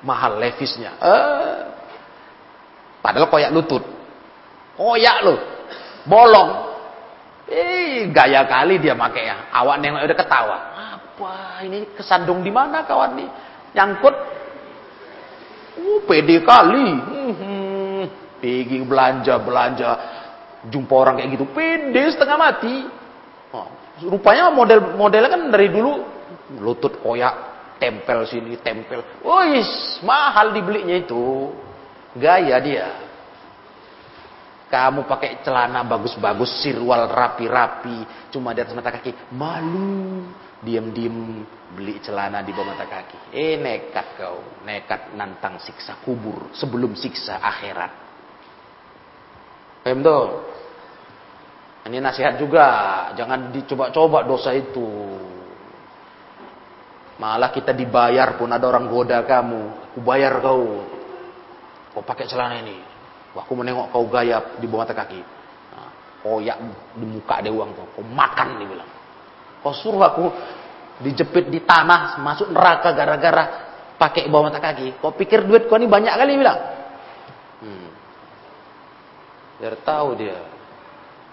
[0.05, 0.93] mahal Levisnya.
[1.01, 1.57] Eh,
[3.01, 3.81] padahal koyak lutut.
[4.77, 5.39] Koyak loh.
[6.05, 6.49] Bolong.
[7.49, 9.37] Eh, gaya kali dia pakai ya.
[9.49, 10.57] Awak nengok udah ketawa.
[10.77, 11.33] Apa
[11.65, 13.29] ini kesandung di mana kawan nih?
[13.73, 14.15] Nyangkut.
[15.73, 16.87] Uh, pede kali.
[16.93, 18.05] Hmm,
[18.37, 19.91] pergi belanja belanja.
[20.69, 22.75] Jumpa orang kayak gitu, pede setengah mati.
[23.51, 23.67] Oh,
[24.01, 26.01] rupanya model modelnya kan dari dulu
[26.57, 27.33] lutut koyak,
[27.77, 29.01] tempel sini, tempel.
[29.21, 31.49] Wis, mahal dibelinya itu.
[32.13, 32.87] Gaya dia.
[34.69, 40.25] Kamu pakai celana bagus-bagus, sirwal rapi-rapi, cuma di atas mata kaki, malu.
[40.63, 41.43] Diam-diam
[41.75, 43.35] beli celana di bawah mata kaki.
[43.35, 47.91] Eh nekat kau, nekat nantang siksa kubur sebelum siksa akhirat.
[49.83, 49.99] Paham?
[51.83, 52.67] Ini nasihat juga,
[53.19, 54.87] jangan dicoba-coba dosa itu.
[57.19, 60.87] Malah kita dibayar pun ada orang goda kamu, aku bayar kau.
[61.93, 62.93] Kau pakai celana ini,
[63.33, 65.17] Aku menengok kau gaya di bawah mata kaki.
[65.73, 65.89] Nah,
[66.21, 66.57] koyak
[66.93, 67.87] di muka dia uang tuh.
[67.97, 68.89] Kau makan dia bilang.
[69.65, 70.29] Kau suruh aku
[71.01, 73.43] dijepit di tanah masuk neraka gara-gara
[73.97, 75.01] pakai bawah mata kaki.
[75.01, 76.59] Kau pikir duit kau ini banyak kali bilang.
[77.65, 77.89] Hmm.
[79.57, 80.52] Biar tahu dia.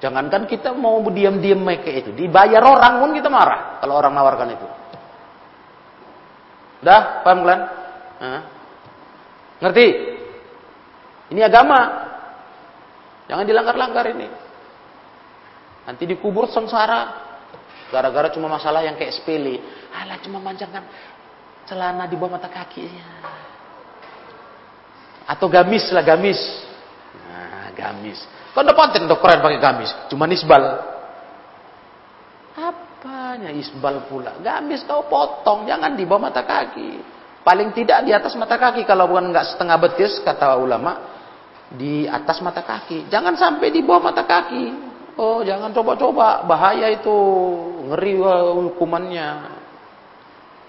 [0.01, 2.11] Jangankan kita mau diam-diam kayak itu.
[2.17, 3.79] Dibayar orang pun kita marah.
[3.85, 4.67] Kalau orang nawarkan itu.
[6.81, 7.61] Dah, paham kalian?
[9.61, 9.87] Ngerti?
[11.37, 11.81] Ini agama.
[13.29, 14.29] Jangan dilanggar-langgar ini.
[15.85, 17.29] Nanti dikubur sengsara.
[17.93, 19.61] Gara-gara cuma masalah yang kayak sepele.
[19.93, 20.81] Alah cuma manjangkan
[21.69, 23.21] celana di bawah mata kakinya.
[25.29, 26.41] Atau gamis lah gamis.
[27.29, 28.19] Nah, gamis.
[28.51, 29.91] Kau udah konten dok keren pakai gamis.
[30.11, 30.63] Cuma nisbal.
[32.59, 34.43] Apanya isbal pula?
[34.43, 35.71] Gamis kau potong.
[35.71, 36.99] Jangan di bawah mata kaki.
[37.47, 38.83] Paling tidak di atas mata kaki.
[38.83, 40.99] Kalau bukan nggak setengah betis kata ulama
[41.71, 43.07] di atas mata kaki.
[43.07, 44.91] Jangan sampai di bawah mata kaki.
[45.21, 47.19] Oh, jangan coba-coba, bahaya itu.
[47.93, 48.19] Ngeri
[48.73, 49.29] hukumannya.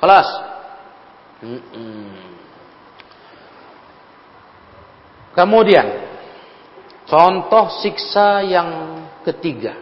[0.01, 0.27] Kelas.
[5.31, 6.10] Kemudian,
[7.11, 8.69] contoh siksa yang
[9.27, 9.75] ketiga.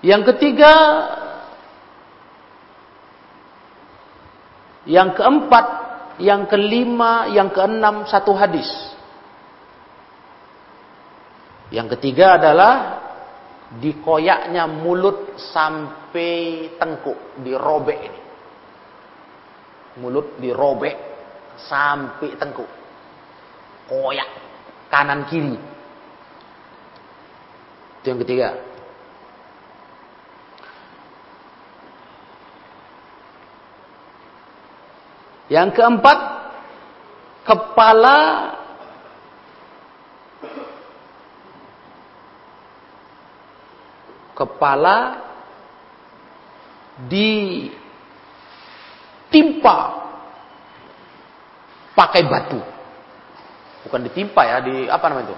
[0.00, 0.74] Yang ketiga
[4.86, 5.66] Yang keempat,
[6.22, 8.70] yang kelima, yang keenam satu hadis.
[11.74, 13.02] Yang ketiga adalah
[13.82, 18.25] dikoyaknya mulut sampai tengkuk, dirobek ini.
[19.96, 20.96] Mulut dirobek
[21.56, 22.68] sampai tengkuk.
[23.88, 24.28] Koyak
[24.92, 25.56] kanan kiri.
[28.00, 28.50] Itu yang ketiga.
[35.46, 36.18] Yang keempat,
[37.46, 38.18] kepala
[44.36, 44.96] kepala
[49.36, 49.76] ditimpa
[51.92, 52.60] pakai batu.
[53.84, 55.36] Bukan ditimpa ya, di apa namanya itu?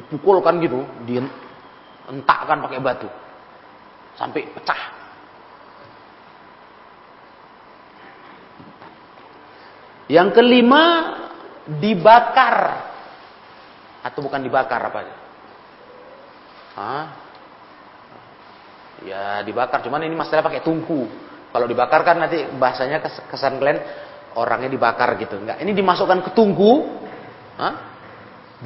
[0.00, 3.08] Dipukulkan gitu, dientakkan pakai batu.
[4.16, 4.82] Sampai pecah.
[10.08, 10.82] Yang kelima
[11.66, 12.56] dibakar
[14.00, 14.98] atau bukan dibakar apa?
[16.76, 17.25] Hah?
[19.06, 21.06] Ya dibakar, cuman ini masalah pakai tungku.
[21.54, 22.98] Kalau dibakar kan nanti bahasanya
[23.30, 23.78] kesan kalian
[24.34, 25.38] orangnya dibakar gitu.
[25.38, 26.84] Enggak, ini dimasukkan ke tungku,
[27.56, 27.74] Hah?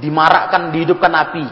[0.01, 1.47] dimarakkan, dihidupkan api.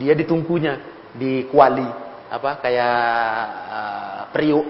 [0.00, 0.78] Dia di tungkunya,
[1.12, 1.86] di kuali,
[2.30, 2.98] apa kayak
[3.68, 4.66] uh, periuk.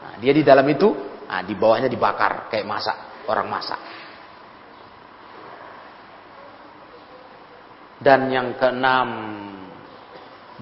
[0.00, 0.88] Nah, dia di dalam itu,
[1.26, 2.96] nah, di bawahnya dibakar kayak masak,
[3.26, 3.80] orang masak.
[7.96, 9.08] Dan yang keenam,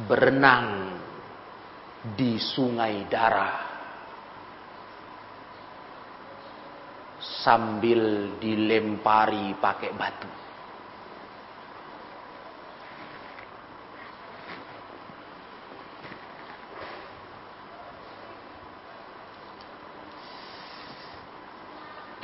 [0.02, 0.98] berenang
[2.18, 3.72] di sungai darah.
[7.24, 10.30] Sambil dilempari pakai batu.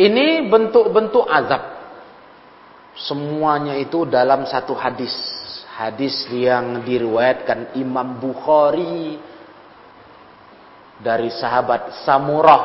[0.01, 1.81] Ini bentuk-bentuk azab
[3.01, 5.40] Semuanya itu dalam satu hadis.
[5.81, 9.17] Hadis yang diriwayatkan Imam Bukhari
[11.01, 12.65] dari sahabat Samurah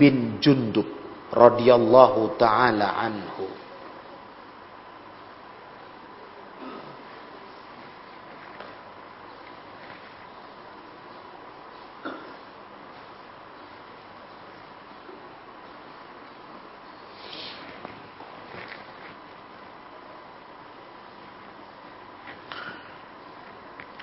[0.00, 0.88] bin Jundub
[1.28, 3.61] radhiyallahu taala anhu.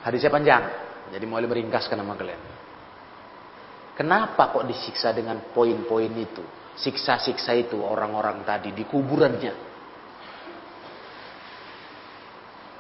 [0.10, 0.64] Hadisnya panjang.
[1.14, 2.42] Jadi mau meringkaskan nama kalian.
[3.94, 6.42] Kenapa kok disiksa dengan poin-poin itu?
[6.74, 9.54] Siksa-siksa itu orang-orang tadi di kuburannya.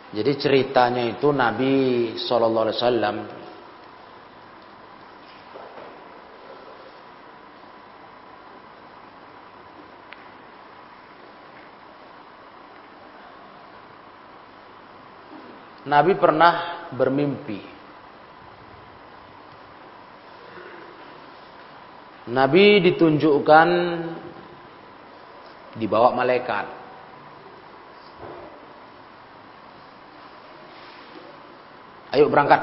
[0.09, 1.73] Jadi ceritanya itu Nabi
[2.17, 3.17] Shallallahu Alaihi Wasallam
[15.89, 17.61] Nabi pernah bermimpi.
[22.29, 23.69] Nabi ditunjukkan
[25.81, 26.65] dibawa malaikat.
[32.13, 32.61] Ayo berangkat.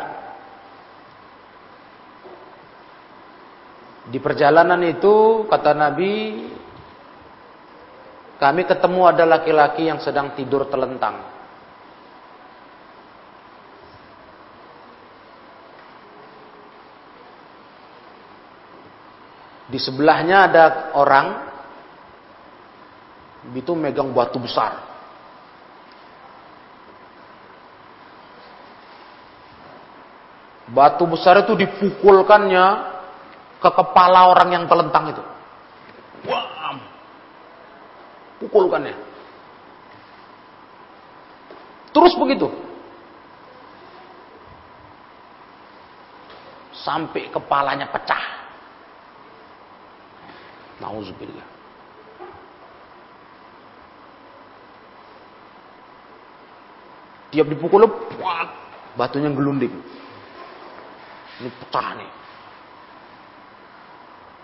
[4.07, 6.47] Di perjalanan itu kata Nabi
[8.39, 11.36] kami ketemu ada laki-laki yang sedang tidur telentang.
[19.77, 20.65] Di sebelahnya ada
[20.97, 21.37] orang
[23.53, 24.73] itu megang batu besar.
[30.73, 32.65] Batu besar itu dipukulkannya
[33.61, 35.21] ke kepala orang yang telentang itu.
[36.25, 36.73] Wah,
[38.41, 38.97] pukulkannya.
[41.93, 42.49] Terus begitu.
[46.73, 48.36] Sampai kepalanya pecah.
[50.77, 51.49] Nauzubillah.
[57.33, 57.85] Tiap dipukul,
[58.17, 58.49] puat,
[58.97, 59.73] batunya gelunding.
[61.37, 62.11] Ini pecah nih.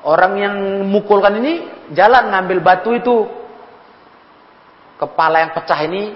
[0.03, 0.57] Orang yang
[0.91, 1.63] mukulkan ini
[1.95, 3.17] jalan ngambil batu itu.
[4.99, 6.15] Kepala yang pecah ini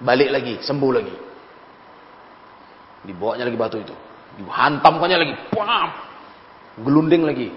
[0.00, 1.16] balik lagi, sembuh lagi.
[3.06, 3.94] Dibawanya lagi batu itu.
[4.40, 5.34] Dihantamkannya lagi.
[6.82, 7.48] Gelunding lagi.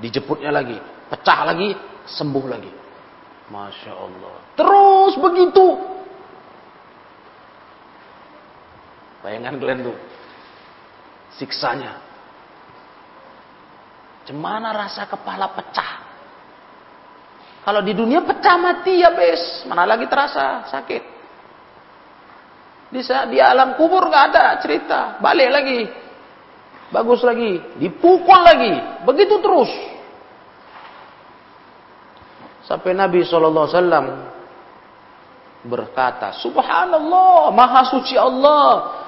[0.00, 1.76] Dijeputnya lagi pecah lagi,
[2.08, 2.72] sembuh lagi.
[3.52, 4.36] Masya Allah.
[4.56, 5.66] Terus begitu.
[9.20, 9.98] Bayangan kalian tuh.
[11.36, 12.00] Siksanya.
[14.24, 15.92] Cemana rasa kepala pecah.
[17.62, 19.68] Kalau di dunia pecah mati ya bes.
[19.68, 21.02] Mana lagi terasa sakit.
[22.92, 23.00] Di,
[23.32, 25.20] di alam kubur gak ada cerita.
[25.20, 25.80] Balik lagi.
[26.88, 27.60] Bagus lagi.
[27.78, 28.74] Dipukul lagi.
[29.06, 29.91] Begitu terus.
[32.62, 33.66] Sampai Nabi SAW
[35.66, 39.02] berkata, Subhanallah, Maha Suci Allah.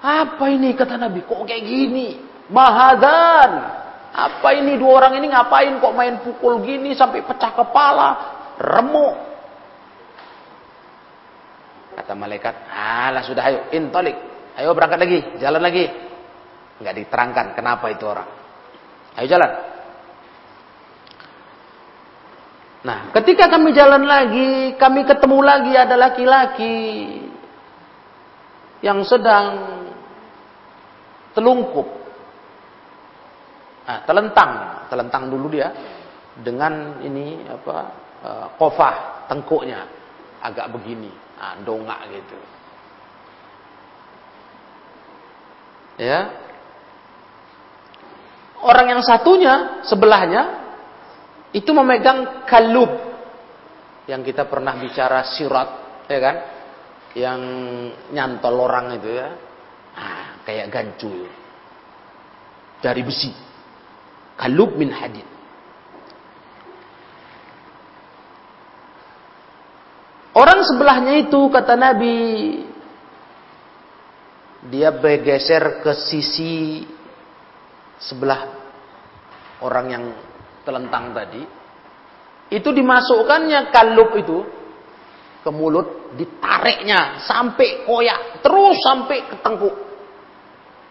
[0.00, 1.22] Apa ini kata Nabi?
[1.22, 2.18] Kok kayak gini?
[2.50, 3.50] Mahadan.
[4.10, 8.10] Apa ini dua orang ini ngapain kok main pukul gini sampai pecah kepala,
[8.58, 9.14] remuk.
[11.94, 14.18] Kata malaikat, alah sudah ayo, intolik.
[14.58, 15.86] Ayo berangkat lagi, jalan lagi.
[16.82, 18.26] Enggak diterangkan kenapa itu orang.
[19.14, 19.69] Ayo jalan.
[22.80, 26.78] Nah, ketika kami jalan lagi, kami ketemu lagi ada laki-laki
[28.80, 29.46] yang sedang
[31.36, 31.84] telungkup.
[33.84, 34.50] Nah, telentang,
[34.88, 35.68] telentang dulu dia
[36.40, 37.76] dengan ini apa?
[38.20, 39.80] Uh, kofah tengkuknya
[40.44, 41.08] agak begini,
[41.40, 42.38] nah, dongak gitu.
[46.00, 46.32] Ya.
[48.60, 50.59] Orang yang satunya sebelahnya
[51.50, 52.90] itu memegang kalub
[54.06, 55.68] yang kita pernah bicara sirat,
[56.06, 56.36] ya kan?
[57.14, 57.40] yang
[58.14, 59.28] nyantol orang itu ya.
[59.98, 61.26] Ah, kayak gancu
[62.78, 63.34] dari besi.
[64.38, 65.26] Kalub min hadid.
[70.30, 72.16] Orang sebelahnya itu kata Nabi
[74.70, 76.86] dia bergeser ke sisi
[77.98, 78.46] sebelah
[79.60, 80.04] orang yang
[80.64, 81.42] telentang tadi.
[82.50, 84.38] Itu dimasukkannya kalub itu
[85.40, 89.76] ke mulut, ditariknya sampai koyak, terus sampai ke tengkuk.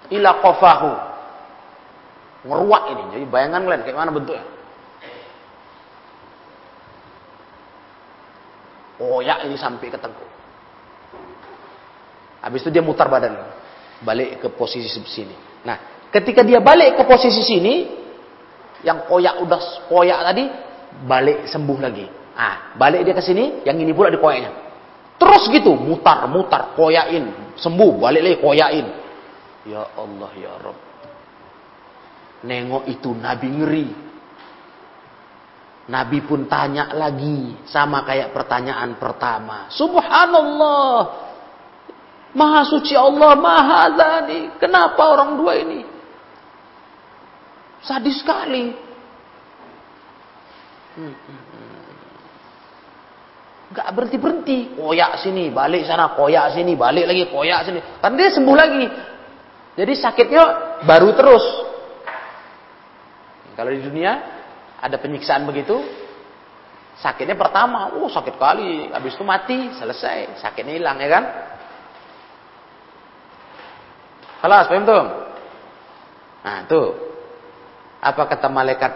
[0.10, 0.94] Ila kofahu.
[2.40, 3.04] Ngeruak ini.
[3.20, 4.46] Jadi bayangan kalian kayak mana bentuknya?
[8.96, 10.32] Koyak ini sampai ke tengkuk.
[12.40, 13.36] Habis itu dia mutar badan.
[14.00, 15.36] Balik ke posisi sini.
[15.68, 17.99] Nah, ketika dia balik ke posisi sini,
[18.84, 19.62] yang koyak udah
[19.92, 20.44] koyak tadi,
[21.06, 22.06] balik sembuh lagi.
[22.40, 24.52] Ah, balik dia ke sini, yang ini pula dikoyaknya.
[25.20, 28.88] Terus gitu, mutar, mutar, koyain, sembuh, balik lagi koyain.
[29.68, 30.80] Ya Allah, ya Rabb.
[32.48, 33.88] Nengok itu Nabi ngeri.
[35.90, 39.68] Nabi pun tanya lagi, sama kayak pertanyaan pertama.
[39.74, 41.28] Subhanallah.
[42.30, 44.54] Maha suci Allah, maha dhani.
[44.62, 45.99] Kenapa orang dua ini?
[47.84, 48.76] Sadis sekali.
[53.70, 54.76] Gak berhenti-berhenti.
[54.76, 57.80] Koyak sini, balik sana, koyak sini, balik lagi, koyak sini.
[58.02, 58.86] Kan dia sembuh lagi.
[59.80, 60.44] Jadi sakitnya
[60.84, 61.46] baru terus.
[63.56, 64.12] Kalau di dunia
[64.80, 65.80] ada penyiksaan begitu,
[67.00, 71.24] sakitnya pertama, oh sakit kali, habis itu mati, selesai, sakitnya hilang ya kan?
[74.40, 75.04] Kelas, paham tuh?
[76.48, 77.09] Nah, tuh.
[78.00, 78.94] Apa kata malaikat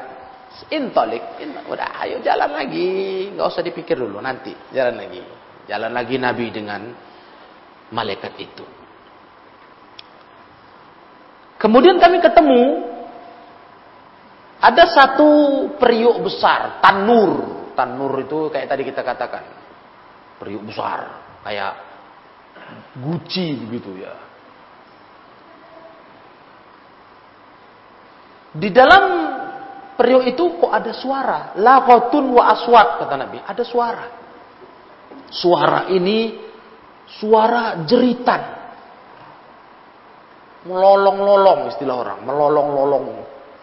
[0.69, 5.21] Intolik, udah ayo jalan lagi, nggak usah dipikir dulu nanti, jalan lagi,
[5.65, 6.81] jalan lagi Nabi dengan
[7.89, 8.65] malaikat itu.
[11.57, 12.63] Kemudian kami ketemu
[14.61, 15.29] ada satu
[15.81, 17.65] periuk besar, tanur.
[17.73, 19.43] Tanur itu kayak tadi kita katakan,
[20.37, 21.73] periuk besar, kayak
[23.01, 24.13] guci begitu ya.
[28.53, 29.03] Di dalam
[29.97, 31.39] periuk itu kok ada suara.
[31.57, 33.41] Laqatun wa aswat kata Nabi.
[33.41, 34.05] Ada suara.
[35.33, 36.37] Suara ini
[37.17, 38.41] suara jeritan.
[40.69, 42.19] Melolong-lolong istilah orang.
[42.21, 43.05] Melolong-lolong.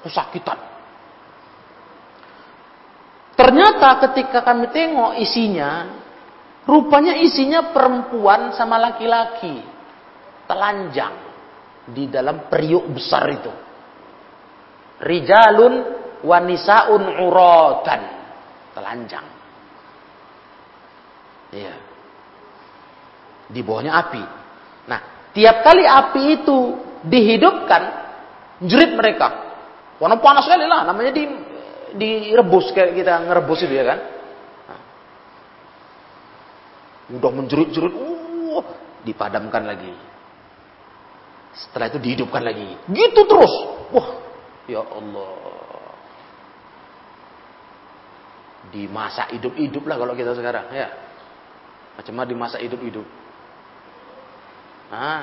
[0.03, 0.59] Kesakitan.
[3.39, 5.89] Ternyata ketika kami tengok isinya,
[6.69, 9.65] rupanya isinya perempuan sama laki-laki.
[10.45, 11.15] Telanjang
[11.89, 13.70] di dalam periuk besar itu.
[15.01, 15.75] Rijalun
[16.25, 18.01] wanisaun uratan
[18.77, 19.27] telanjang.
[21.51, 21.75] Iya.
[23.51, 24.23] Di bawahnya api.
[24.87, 25.01] Nah
[25.35, 26.59] tiap kali api itu
[27.03, 27.83] dihidupkan
[28.69, 29.51] jerit mereka.
[29.97, 31.25] Warna panas sekali lah namanya di
[31.91, 33.99] direbus kayak kita ngerebus itu ya kan?
[34.71, 34.81] Nah.
[37.19, 38.65] udah menjerit-jerit uh,
[39.03, 39.91] dipadamkan lagi.
[41.51, 42.79] Setelah itu dihidupkan lagi.
[42.95, 43.53] Gitu terus.
[43.91, 44.30] Wah
[44.69, 45.37] ya Allah.
[48.71, 50.89] Di masa hidup-hidup lah kalau kita sekarang ya.
[51.97, 53.05] Macam mana di masa hidup-hidup?
[54.91, 55.21] Nah,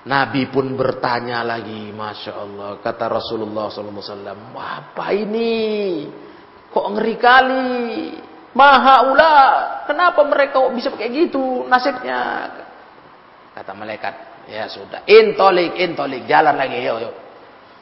[0.00, 6.08] Nabi pun bertanya lagi Masya Allah kata Rasulullah SAW apa ini?
[6.72, 7.68] Kok ngeri kali?
[8.50, 9.34] Maha ula
[9.86, 12.50] kenapa mereka bisa kayak gitu nasibnya?
[13.54, 14.14] Kata malaikat
[14.50, 17.14] ya sudah intolik intolik jalan lagi yuk yuk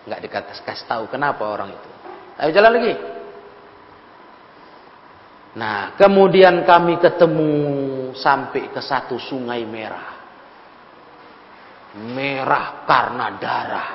[0.08, 1.90] nggak dikasih tahu kenapa orang itu
[2.40, 2.94] ayo jalan lagi
[5.58, 7.52] Nah, kemudian kami ketemu
[8.14, 10.14] sampai ke satu sungai merah.
[11.98, 13.90] Merah karena darah.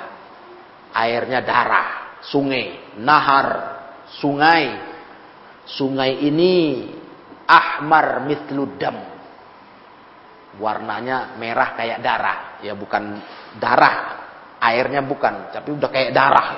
[0.94, 3.48] Airnya darah, sungai, nahar,
[4.20, 4.92] sungai.
[5.64, 6.84] Sungai ini
[7.48, 9.14] ahmar mitludam.
[10.60, 13.18] Warnanya merah kayak darah, ya bukan
[13.56, 14.23] darah.
[14.64, 16.48] Airnya bukan, tapi udah kayak darah.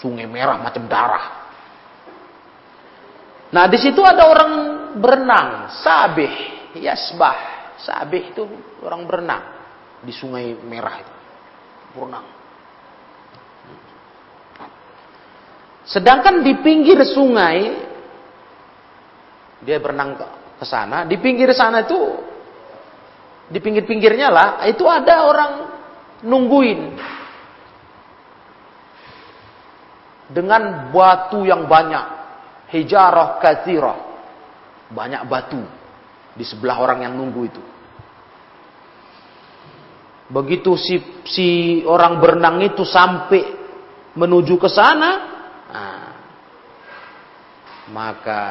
[0.00, 1.52] Sungai merah macam darah.
[3.52, 4.52] Nah, di situ ada orang
[4.96, 6.32] berenang, sabih,
[6.80, 7.76] yasbah.
[7.80, 8.48] Sabih itu
[8.80, 9.42] orang berenang
[10.00, 11.14] di sungai merah itu.
[11.96, 12.26] Berenang.
[15.84, 17.88] Sedangkan di pinggir sungai
[19.60, 20.16] dia berenang
[20.56, 22.00] ke sana, di pinggir sana itu
[23.50, 25.52] di pinggir-pinggirnya lah itu ada orang
[26.22, 26.80] nungguin
[30.30, 32.04] dengan batu yang banyak
[32.70, 33.98] hijarah kathirah.
[34.90, 35.62] Banyak batu
[36.34, 37.62] di sebelah orang yang nunggu itu.
[40.30, 41.48] Begitu si, si
[41.82, 43.42] orang berenang itu sampai
[44.14, 45.10] menuju ke sana,
[45.70, 46.10] nah,
[47.90, 48.42] maka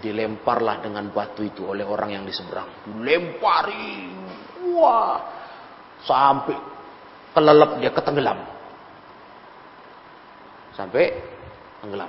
[0.00, 2.88] dilemparlah dengan batu itu oleh orang yang di seberang.
[2.88, 4.12] Dilempari,
[4.72, 5.16] wah,
[6.04, 6.56] sampai
[7.36, 8.57] kelelep dia ketenggelam.
[10.78, 11.10] Sampai
[11.82, 12.06] tenggelam.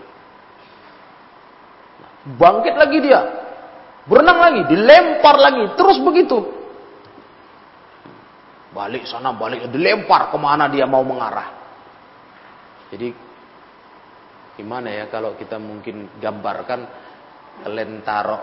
[1.98, 3.22] Nah, bangkit lagi dia,
[4.06, 6.38] berenang lagi, dilempar lagi, terus begitu.
[8.70, 11.58] Balik sana, balik, dilempar ke mana dia mau mengarah.
[12.94, 13.10] Jadi
[14.54, 16.86] gimana ya kalau kita mungkin gambarkan
[17.66, 18.42] kalian taruh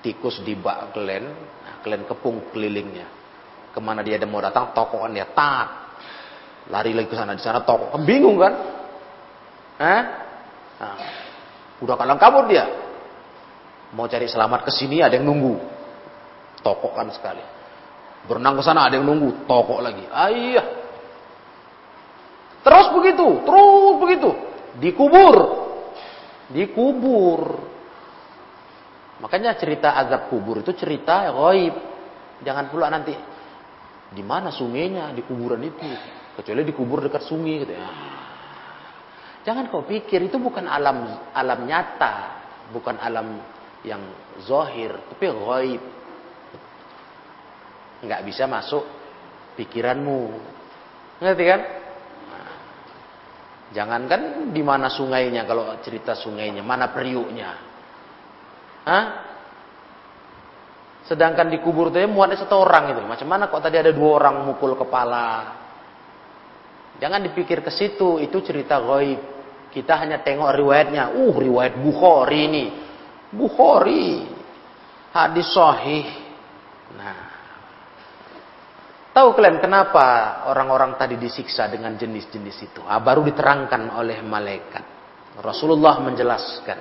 [0.00, 3.04] tikus di bak kalian, nah, kalian kepung kelilingnya.
[3.76, 5.68] Ke mana dia mau datang, tokokan dia tak.
[6.72, 7.92] Lari lagi ke sana, di sana toko.
[8.00, 8.79] Bingung kan?
[9.80, 10.02] Hah?
[10.76, 10.96] Nah,
[11.80, 12.68] udah kalang kabur dia.
[13.96, 15.56] Mau cari selamat ke sini ada yang nunggu.
[16.60, 17.40] Tokokan sekali.
[18.28, 20.04] Berenang ke sana ada yang nunggu, toko lagi.
[20.12, 20.66] Ayah.
[22.60, 24.30] Terus begitu, terus begitu.
[24.76, 25.36] Dikubur.
[26.52, 27.40] Dikubur.
[29.24, 31.76] Makanya cerita azab kubur itu cerita gaib.
[32.44, 33.16] Jangan pula nanti
[34.12, 35.88] di mana sungainya di kuburan itu.
[36.36, 37.88] Kecuali dikubur dekat sungai gitu ya.
[39.40, 42.14] Jangan kau pikir itu bukan alam alam nyata,
[42.76, 43.40] bukan alam
[43.80, 44.00] yang
[44.44, 45.82] zahir, tapi gaib
[48.04, 48.84] nggak bisa masuk
[49.56, 50.20] pikiranmu.
[51.20, 51.60] Ngerti kan?
[52.32, 52.52] Nah,
[53.76, 57.50] jangankan di mana sungainya kalau cerita sungainya, mana periuknya.
[58.88, 59.04] Hah?
[61.04, 63.02] Sedangkan dikubur itu muatnya satu orang itu.
[63.04, 65.58] Macam mana kok tadi ada dua orang mukul kepala?
[67.00, 69.20] Jangan dipikir ke situ, itu cerita gaib.
[69.72, 71.16] Kita hanya tengok riwayatnya.
[71.16, 72.64] Uh, riwayat Bukhari ini.
[73.32, 74.28] Bukhari.
[75.10, 76.06] Hadis sahih.
[76.94, 77.30] Nah,
[79.10, 80.06] Tahu kalian kenapa
[80.46, 82.80] orang-orang tadi disiksa dengan jenis-jenis itu?
[82.86, 84.84] Ah, baru diterangkan oleh malaikat.
[85.42, 86.78] Rasulullah menjelaskan.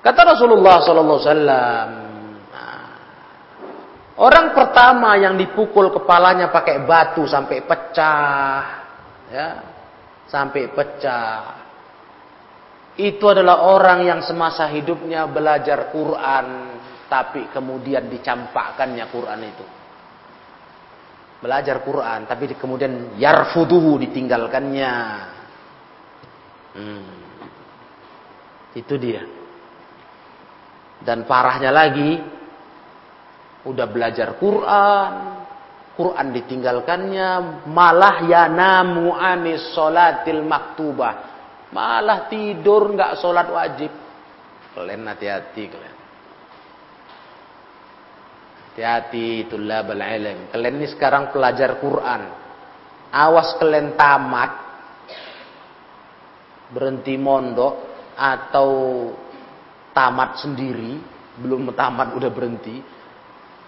[0.00, 1.88] Kata Rasulullah Sallallahu Alaihi Wasallam,
[4.16, 8.62] orang pertama yang dipukul kepalanya pakai batu sampai pecah,
[9.32, 9.48] ya,
[10.28, 11.64] sampai pecah.
[12.96, 16.46] Itu adalah orang yang semasa hidupnya belajar Quran,
[17.12, 19.66] tapi kemudian dicampakkannya Quran itu
[21.40, 24.92] belajar Quran tapi kemudian yarfuduhu ditinggalkannya
[26.74, 27.04] hmm.
[28.74, 29.22] itu dia
[31.04, 32.18] dan parahnya lagi
[33.66, 35.12] udah belajar Quran
[35.96, 37.28] Quran ditinggalkannya
[37.66, 41.14] malah yanamu anis solatil maktubah
[41.74, 43.90] malah tidur nggak sholat wajib
[44.76, 45.96] kalian hati-hati kalian
[48.76, 50.52] Hati-hati tulabal ilm.
[50.52, 52.28] Kalian ini sekarang pelajar Quran.
[53.08, 54.52] Awas kalian tamat.
[56.76, 57.72] Berhenti mondok.
[58.20, 58.68] Atau
[59.96, 61.00] tamat sendiri.
[61.40, 62.76] Belum tamat udah berhenti.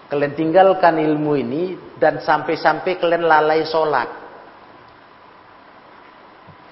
[0.09, 1.63] Kalian tinggalkan ilmu ini.
[1.95, 4.09] Dan sampai-sampai kalian lalai sholat.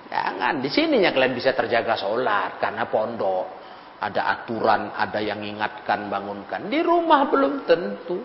[0.09, 0.59] Jangan.
[0.59, 2.57] Di sininya kalian bisa terjaga sholat.
[2.57, 3.57] Karena pondok
[3.97, 6.69] ada aturan, ada yang ingatkan, bangunkan.
[6.69, 8.21] Di rumah belum tentu.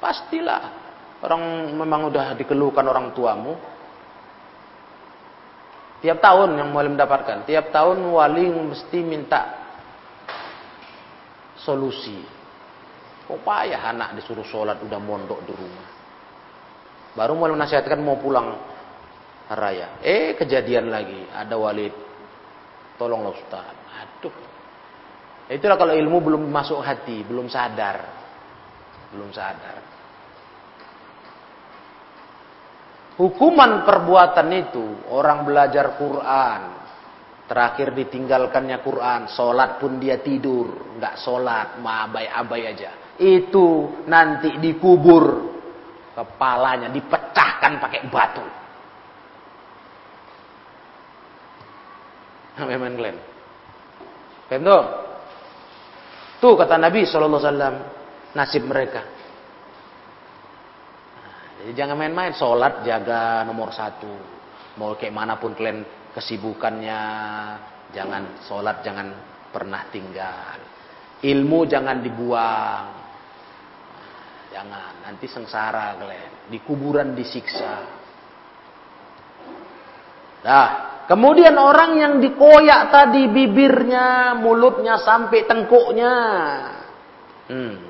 [0.00, 0.62] Pastilah
[1.20, 3.54] orang memang udah dikeluhkan orang tuamu.
[6.00, 9.40] Tiap tahun yang mulai mendapatkan, tiap tahun wali mesti minta
[11.60, 12.39] solusi.
[13.30, 15.86] Kok payah anak disuruh sholat udah mondok di rumah.
[17.14, 18.58] Baru mulai menasihatkan mau pulang
[19.54, 20.02] raya.
[20.02, 21.86] Eh kejadian lagi, ada wali
[22.98, 23.70] tolonglah Ustaz.
[24.02, 24.34] Aduh.
[25.46, 28.02] Itulah kalau ilmu belum masuk hati, belum sadar.
[29.14, 29.78] Belum sadar.
[33.14, 36.60] Hukuman perbuatan itu, orang belajar Quran,
[37.46, 42.99] terakhir ditinggalkannya Quran, sholat pun dia tidur, nggak sholat, abai-abai aja.
[43.20, 45.52] Itu nanti dikubur,
[46.16, 48.46] kepalanya dipecahkan pakai batu.
[52.70, 53.16] Memang Glenn.
[54.50, 54.66] Paham
[56.40, 56.54] tuh?
[56.58, 57.74] kata Nabi Wasallam
[58.34, 59.04] nasib mereka.
[61.60, 64.08] Jadi jangan main-main, sholat jaga nomor satu.
[64.80, 65.84] Mau kayak mana pun kalian
[66.16, 67.02] kesibukannya,
[67.92, 69.12] jangan sholat jangan
[69.52, 70.56] pernah tinggal.
[71.20, 72.99] Ilmu jangan dibuang.
[74.50, 76.50] Jangan, nanti sengsara kalian.
[76.50, 77.74] Di kuburan disiksa.
[80.40, 86.14] Nah, Kemudian orang yang dikoyak tadi bibirnya, mulutnya sampai tengkuknya.
[87.50, 87.82] Hmm.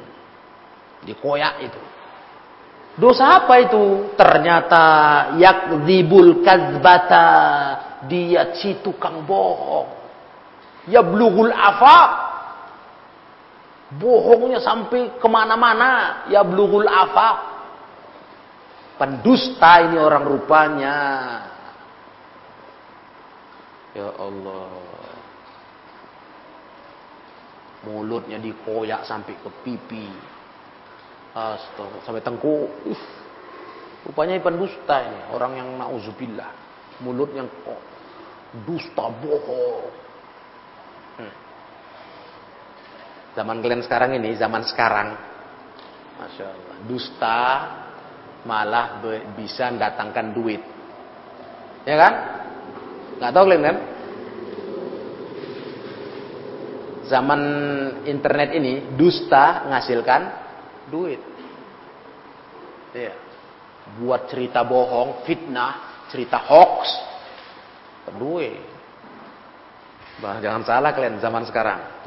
[1.05, 1.83] Dikoyak itu.
[2.97, 4.17] Dosa apa itu?
[4.17, 4.85] Ternyata
[5.37, 7.29] yakdzibul kadzbata.
[8.09, 9.93] Dia si tukang bohong.
[10.89, 12.01] Ya blughul afa.
[13.99, 16.23] Bohongnya sampai ke mana-mana.
[16.31, 17.31] Ya blughul afa.
[19.01, 20.97] Pendusta ini orang rupanya.
[23.97, 24.71] Ya Allah.
[27.81, 30.07] Mulutnya dikoyak sampai ke pipi.
[31.33, 32.69] Astaga, sampai tengkuk.
[32.85, 33.03] Uh,
[34.05, 36.51] rupanya pendusta ini, orang yang nauzubillah.
[37.01, 37.81] Mulutnya kok
[38.67, 39.87] dusta bohong.
[41.17, 41.33] Hmm.
[43.35, 45.15] Zaman kalian sekarang ini, zaman sekarang.
[46.19, 46.77] Masya Allah.
[46.85, 47.41] Dusta
[48.45, 48.99] malah
[49.39, 50.63] bisa datangkan duit.
[51.87, 52.13] Ya kan?
[53.21, 53.77] Nggak tahu kalian kan?
[57.11, 57.41] Zaman
[58.07, 60.21] internet ini dusta menghasilkan
[60.91, 61.21] duit.
[62.95, 63.15] Ya.
[63.99, 66.87] Buat cerita bohong, fitnah, cerita hoax,
[68.15, 68.59] duit.
[70.21, 72.00] Bah, jangan salah kalian zaman sekarang.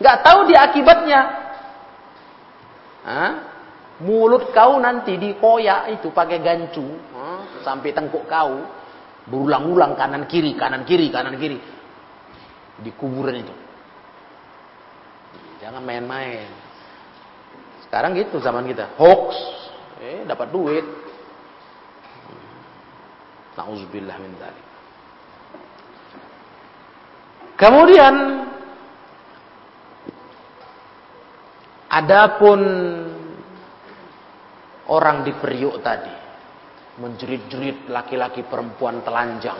[0.00, 1.20] Nggak tahu dia akibatnya.
[3.04, 3.32] Hah?
[4.00, 8.64] Mulut kau nanti dikoyak itu pakai gancu hmm, sampai tengkuk kau
[9.28, 11.60] berulang-ulang kanan kiri kanan kiri kanan kiri
[12.80, 13.52] di kuburan itu.
[15.60, 16.48] Jangan main-main.
[17.84, 19.36] Sekarang gitu zaman kita, hoax,
[20.00, 20.86] eh dapat duit.
[23.60, 24.66] Nauzubillah min dzalik.
[27.60, 28.14] Kemudian
[31.90, 32.60] adapun
[34.88, 36.14] orang di periuk tadi
[37.02, 39.58] menjerit-jerit laki-laki perempuan telanjang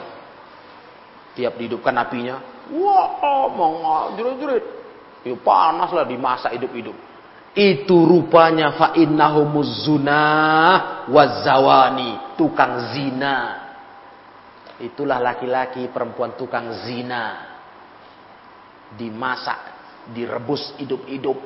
[1.35, 4.64] tiap dihidupkan apinya wah mau jerit-jerit.
[5.20, 6.97] Ya panas lah dimasak hidup-hidup.
[7.53, 13.39] Itu rupanya fa innahumuz zunah wazawani tukang zina.
[14.81, 17.53] Itulah laki-laki perempuan tukang zina.
[18.97, 19.61] Dimasak
[20.16, 21.37] direbus hidup-hidup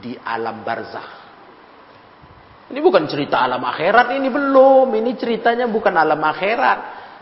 [0.00, 1.24] di alam barzah.
[2.64, 4.88] Ini bukan cerita alam akhirat, ini belum.
[4.96, 6.78] Ini ceritanya bukan alam akhirat.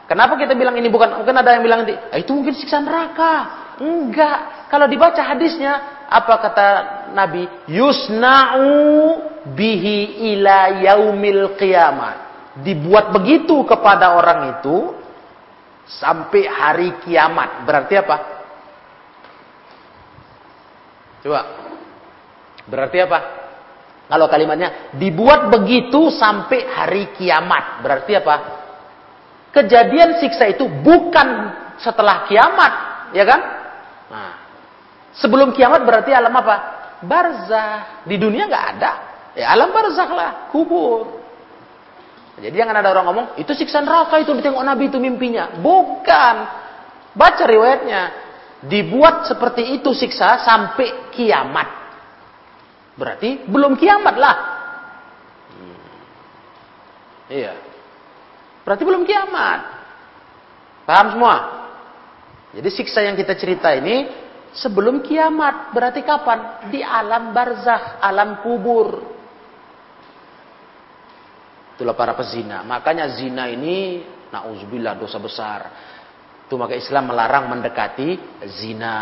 [0.06, 1.22] Kenapa kita bilang ini bukan?
[1.22, 3.34] Mungkin ada yang bilang ah, itu mungkin siksa neraka.
[3.82, 4.68] Enggak.
[4.70, 6.68] Kalau dibaca hadisnya, apa kata
[7.16, 7.48] Nabi?
[7.66, 8.70] Yusna'u
[9.50, 12.30] bihi ila yaumil qiyamah.
[12.62, 14.92] Dibuat begitu kepada orang itu
[15.88, 17.64] sampai hari kiamat.
[17.66, 18.16] Berarti apa?
[21.22, 21.61] Coba
[22.72, 23.18] Berarti apa?
[24.08, 27.84] Kalau kalimatnya dibuat begitu sampai hari kiamat.
[27.84, 28.36] Berarti apa?
[29.52, 32.72] Kejadian siksa itu bukan setelah kiamat,
[33.12, 33.40] ya kan?
[34.08, 34.32] Nah,
[35.12, 36.56] sebelum kiamat berarti alam apa?
[37.04, 38.04] Barzah.
[38.08, 38.92] Di dunia nggak ada.
[39.36, 41.20] Ya alam barzah lah, kubur.
[42.40, 45.52] Jadi jangan ada orang ngomong, itu siksa neraka itu ditengok Nabi itu mimpinya.
[45.60, 46.36] Bukan.
[47.12, 48.02] Baca riwayatnya.
[48.64, 51.81] Dibuat seperti itu siksa sampai kiamat.
[52.96, 54.36] Berarti belum kiamat lah.
[55.48, 55.78] Hmm.
[57.32, 57.54] Iya.
[58.62, 59.60] Berarti belum kiamat.
[60.84, 61.36] Paham semua?
[62.52, 64.06] Jadi siksa yang kita cerita ini
[64.52, 65.72] sebelum kiamat.
[65.72, 66.68] Berarti kapan?
[66.68, 69.00] Di alam barzah, alam kubur.
[71.74, 72.60] Itulah para pezina.
[72.60, 75.60] Makanya zina ini, na'udzubillah dosa besar.
[76.44, 78.20] Itu maka Islam melarang mendekati
[78.60, 78.96] zina.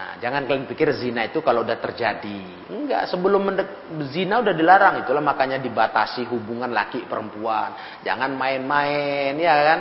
[0.00, 2.72] Nah, jangan kalian pikir zina itu kalau udah terjadi.
[2.72, 3.52] Enggak, sebelum
[4.08, 5.04] zina udah dilarang.
[5.04, 8.00] Itulah makanya dibatasi hubungan laki perempuan.
[8.00, 9.80] Jangan main-main, ya kan?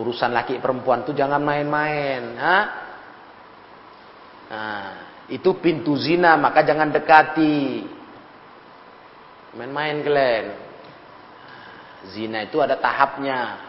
[0.00, 2.40] Urusan laki perempuan tuh jangan main-main.
[4.48, 4.88] Nah,
[5.28, 7.84] itu pintu zina, maka jangan dekati.
[9.60, 10.46] Main-main kalian.
[12.16, 13.60] Zina itu ada tahapnya.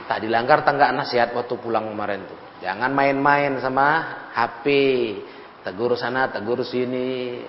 [0.00, 2.49] Entah dilanggar tangga nasihat waktu pulang kemarin tuh.
[2.60, 3.86] Jangan main-main sama
[4.36, 4.66] HP.
[5.64, 7.40] Tegur sana, tegur sini.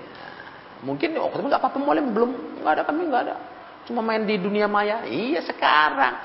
[0.82, 3.36] Mungkin oh, nggak apa-apa mulai belum nggak ada kami nggak ada.
[3.86, 5.03] Cuma main di dunia maya.
[5.05, 6.16] Iya sekarang.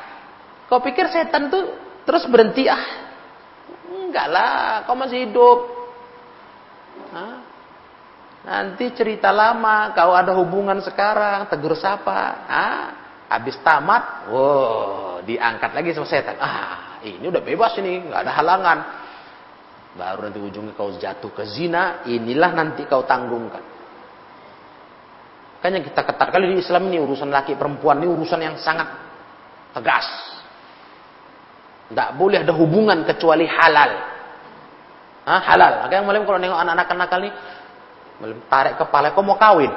[0.66, 3.07] Kau pikir setan tuh terus berhenti ah?
[3.91, 5.59] Enggak lah, kau masih hidup.
[7.14, 7.37] Hah?
[8.47, 12.47] Nanti cerita lama, kau ada hubungan sekarang, tegur sapa.
[12.47, 12.84] Ah,
[13.26, 16.39] habis tamat, wow, diangkat lagi sama setan.
[16.39, 18.78] Ah, ini udah bebas ini, nggak ada halangan.
[19.96, 23.64] Baru nanti ujungnya kau jatuh ke zina, inilah nanti kau tanggungkan.
[25.64, 28.86] Kan yang kita ketat kali di Islam ini urusan laki perempuan ini urusan yang sangat
[29.72, 30.07] tegas.
[31.88, 33.90] Tidak boleh ada hubungan kecuali halal.
[35.26, 35.86] Hah, halal.
[35.86, 37.34] Makanya mulai kalau nengok anak-anak nakal nih,
[38.46, 39.70] tarik kepala, kau mau kawin?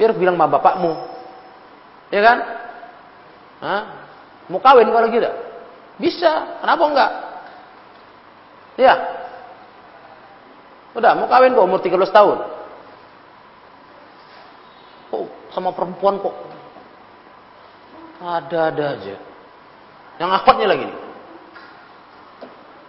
[0.00, 0.92] Dia bilang sama bapakmu.
[2.08, 2.38] Ya kan?
[3.60, 3.82] Hah?
[4.48, 5.28] Mau kawin kalau gitu?
[6.00, 7.10] Bisa, kenapa enggak?
[8.80, 8.94] Ya.
[10.96, 12.38] Udah, mau kawin kok umur 13 tahun.
[15.12, 16.34] Kok sama perempuan kok
[18.20, 19.16] ada-ada aja.
[20.20, 20.98] Yang akhwatnya lagi nih.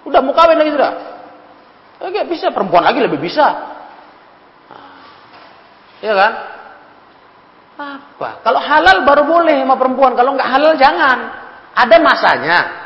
[0.07, 0.91] Udah mau kawin lagi sudah.
[2.01, 3.47] Oke, bisa perempuan lagi lebih bisa.
[6.01, 6.32] Iya kan?
[7.78, 8.30] Apa?
[8.41, 11.18] Kalau halal baru boleh sama perempuan, kalau nggak halal jangan.
[11.72, 12.80] Ada masanya.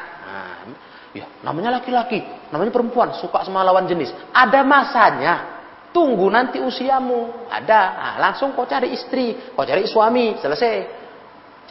[1.16, 2.20] Ya, namanya laki-laki,
[2.52, 4.12] namanya perempuan, suka sama lawan jenis.
[4.36, 5.34] Ada masanya.
[5.96, 7.48] Tunggu nanti usiamu.
[7.48, 7.82] Ada.
[7.96, 10.76] Nah, langsung kau cari istri, kau cari suami, selesai.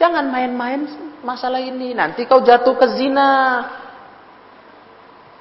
[0.01, 0.89] Jangan main-main
[1.21, 1.93] masalah ini.
[1.93, 3.29] Nanti kau jatuh ke zina.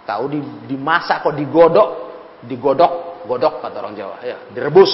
[0.04, 0.28] Kau
[0.68, 1.88] dimasak kok digodok,
[2.44, 4.92] digodok, godok kata orang Jawa, ya, direbus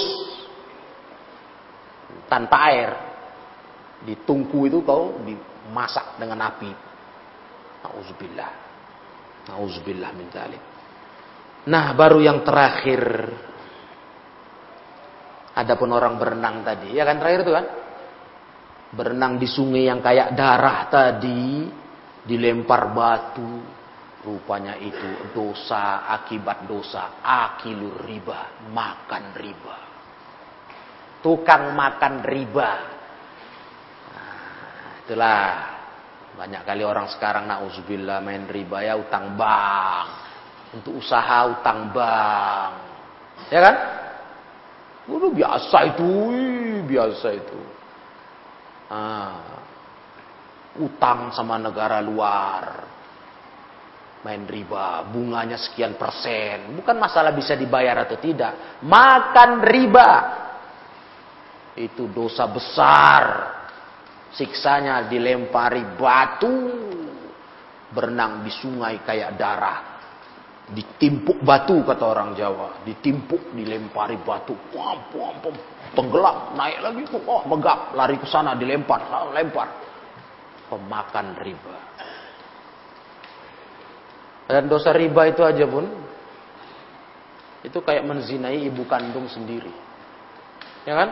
[2.31, 2.89] tanpa air.
[4.07, 6.71] Ditungku itu kau dimasak dengan api.
[7.83, 8.60] Nauzubillah.
[9.49, 10.63] Nauzubillah min dzalik.
[11.69, 13.01] Nah, baru yang terakhir.
[15.51, 17.65] Adapun orang berenang tadi, ya kan terakhir itu kan?
[18.91, 21.67] Berenang di sungai yang kayak darah tadi,
[22.23, 23.81] dilempar batu,
[24.21, 27.17] Rupanya itu dosa akibat dosa.
[27.25, 28.69] Akilur riba.
[28.69, 29.77] Makan riba.
[31.25, 32.71] Tukang makan riba.
[34.13, 35.45] Nah, itulah.
[36.41, 40.07] Banyak kali orang sekarang na'udzubillah main riba ya utang bank.
[40.73, 42.73] Untuk usaha utang bank.
[43.53, 43.75] Ya kan?
[45.05, 46.09] Udah biasa itu.
[46.89, 47.61] Biasa itu.
[48.89, 49.61] Ah,
[50.81, 52.89] utang sama negara luar
[54.21, 56.73] main riba, bunganya sekian persen.
[56.77, 58.81] Bukan masalah bisa dibayar atau tidak.
[58.81, 60.11] Makan riba.
[61.77, 63.23] Itu dosa besar.
[64.31, 66.53] Siksanya dilempari batu.
[67.91, 69.79] Berenang di sungai kayak darah.
[70.71, 72.79] Ditimpuk batu kata orang Jawa.
[72.87, 74.55] Ditimpuk, dilempari batu.
[74.71, 75.55] Pum.
[75.91, 77.03] Tenggelam, naik lagi.
[77.27, 79.03] Oh, megap, lari ke sana, dilempar,
[79.35, 79.67] lempar.
[80.71, 81.75] Pemakan riba.
[84.47, 85.87] Dan dosa riba itu aja pun
[87.61, 89.71] itu kayak menzinai ibu kandung sendiri.
[90.83, 91.09] Ya kan?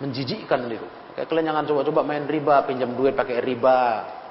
[0.00, 0.88] Menjijikkan itu.
[1.12, 3.80] Kayak kalian jangan coba-coba main riba, pinjam duit pakai riba,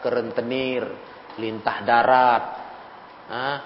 [0.01, 0.89] kerentenir,
[1.37, 2.43] lintah darat.
[3.29, 3.57] Hah?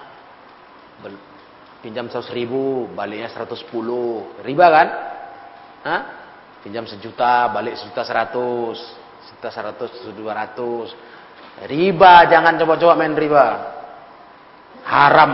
[1.80, 4.44] Pinjam 100 ribu, baliknya 110.
[4.44, 4.88] Riba kan?
[5.84, 6.00] Hah?
[6.64, 8.80] Pinjam sejuta, balik sejuta seratus.
[9.28, 10.92] Sejuta seratus, dua ratus.
[11.64, 13.46] Riba, jangan coba-coba main riba.
[14.84, 15.32] Haram.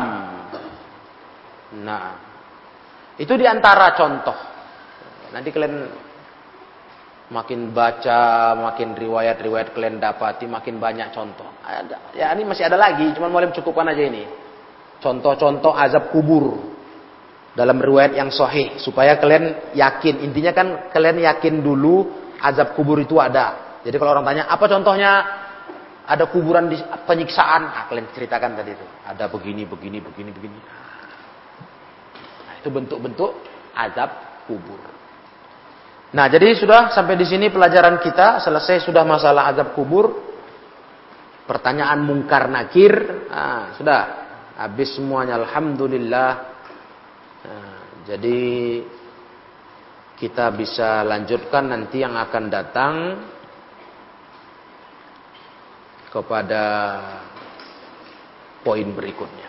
[1.82, 2.06] Nah,
[3.14, 4.38] itu di antara contoh.
[5.30, 5.74] Nanti kalian
[7.30, 11.46] makin baca, makin riwayat-riwayat kalian dapati, makin banyak contoh.
[11.62, 14.26] Ada, ya ini masih ada lagi, cuma boleh cukupkan aja ini.
[15.00, 16.58] Contoh-contoh azab kubur
[17.54, 20.26] dalam riwayat yang sahih supaya kalian yakin.
[20.26, 22.10] Intinya kan kalian yakin dulu
[22.42, 23.80] azab kubur itu ada.
[23.80, 25.12] Jadi kalau orang tanya apa contohnya,
[26.04, 26.76] ada kuburan di
[27.06, 27.62] penyiksaan.
[27.70, 28.86] Nah, kalian ceritakan tadi itu.
[29.06, 30.58] Ada begini, begini, begini, begini.
[32.44, 33.30] Nah, itu bentuk-bentuk
[33.72, 34.10] azab
[34.50, 34.99] kubur.
[36.10, 38.42] Nah, jadi sudah sampai di sini pelajaran kita.
[38.42, 40.10] Selesai sudah masalah azab kubur.
[41.46, 42.94] Pertanyaan mungkar nakir.
[43.30, 44.00] Nah, sudah.
[44.58, 45.38] Habis semuanya.
[45.38, 46.30] Alhamdulillah.
[47.46, 47.78] Nah,
[48.10, 48.42] jadi
[50.18, 52.94] kita bisa lanjutkan nanti yang akan datang
[56.10, 56.64] kepada
[58.66, 59.48] poin berikutnya.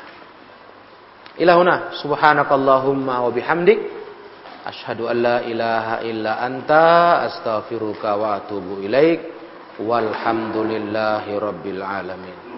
[1.41, 4.00] Ilahuna subhanakallahumma wa bihamdik
[4.71, 9.19] asyhadu an la ilaha illa anta astaghfiruka wa atubu ilaik
[9.83, 12.50] walhamdulillahi rabbil alamin.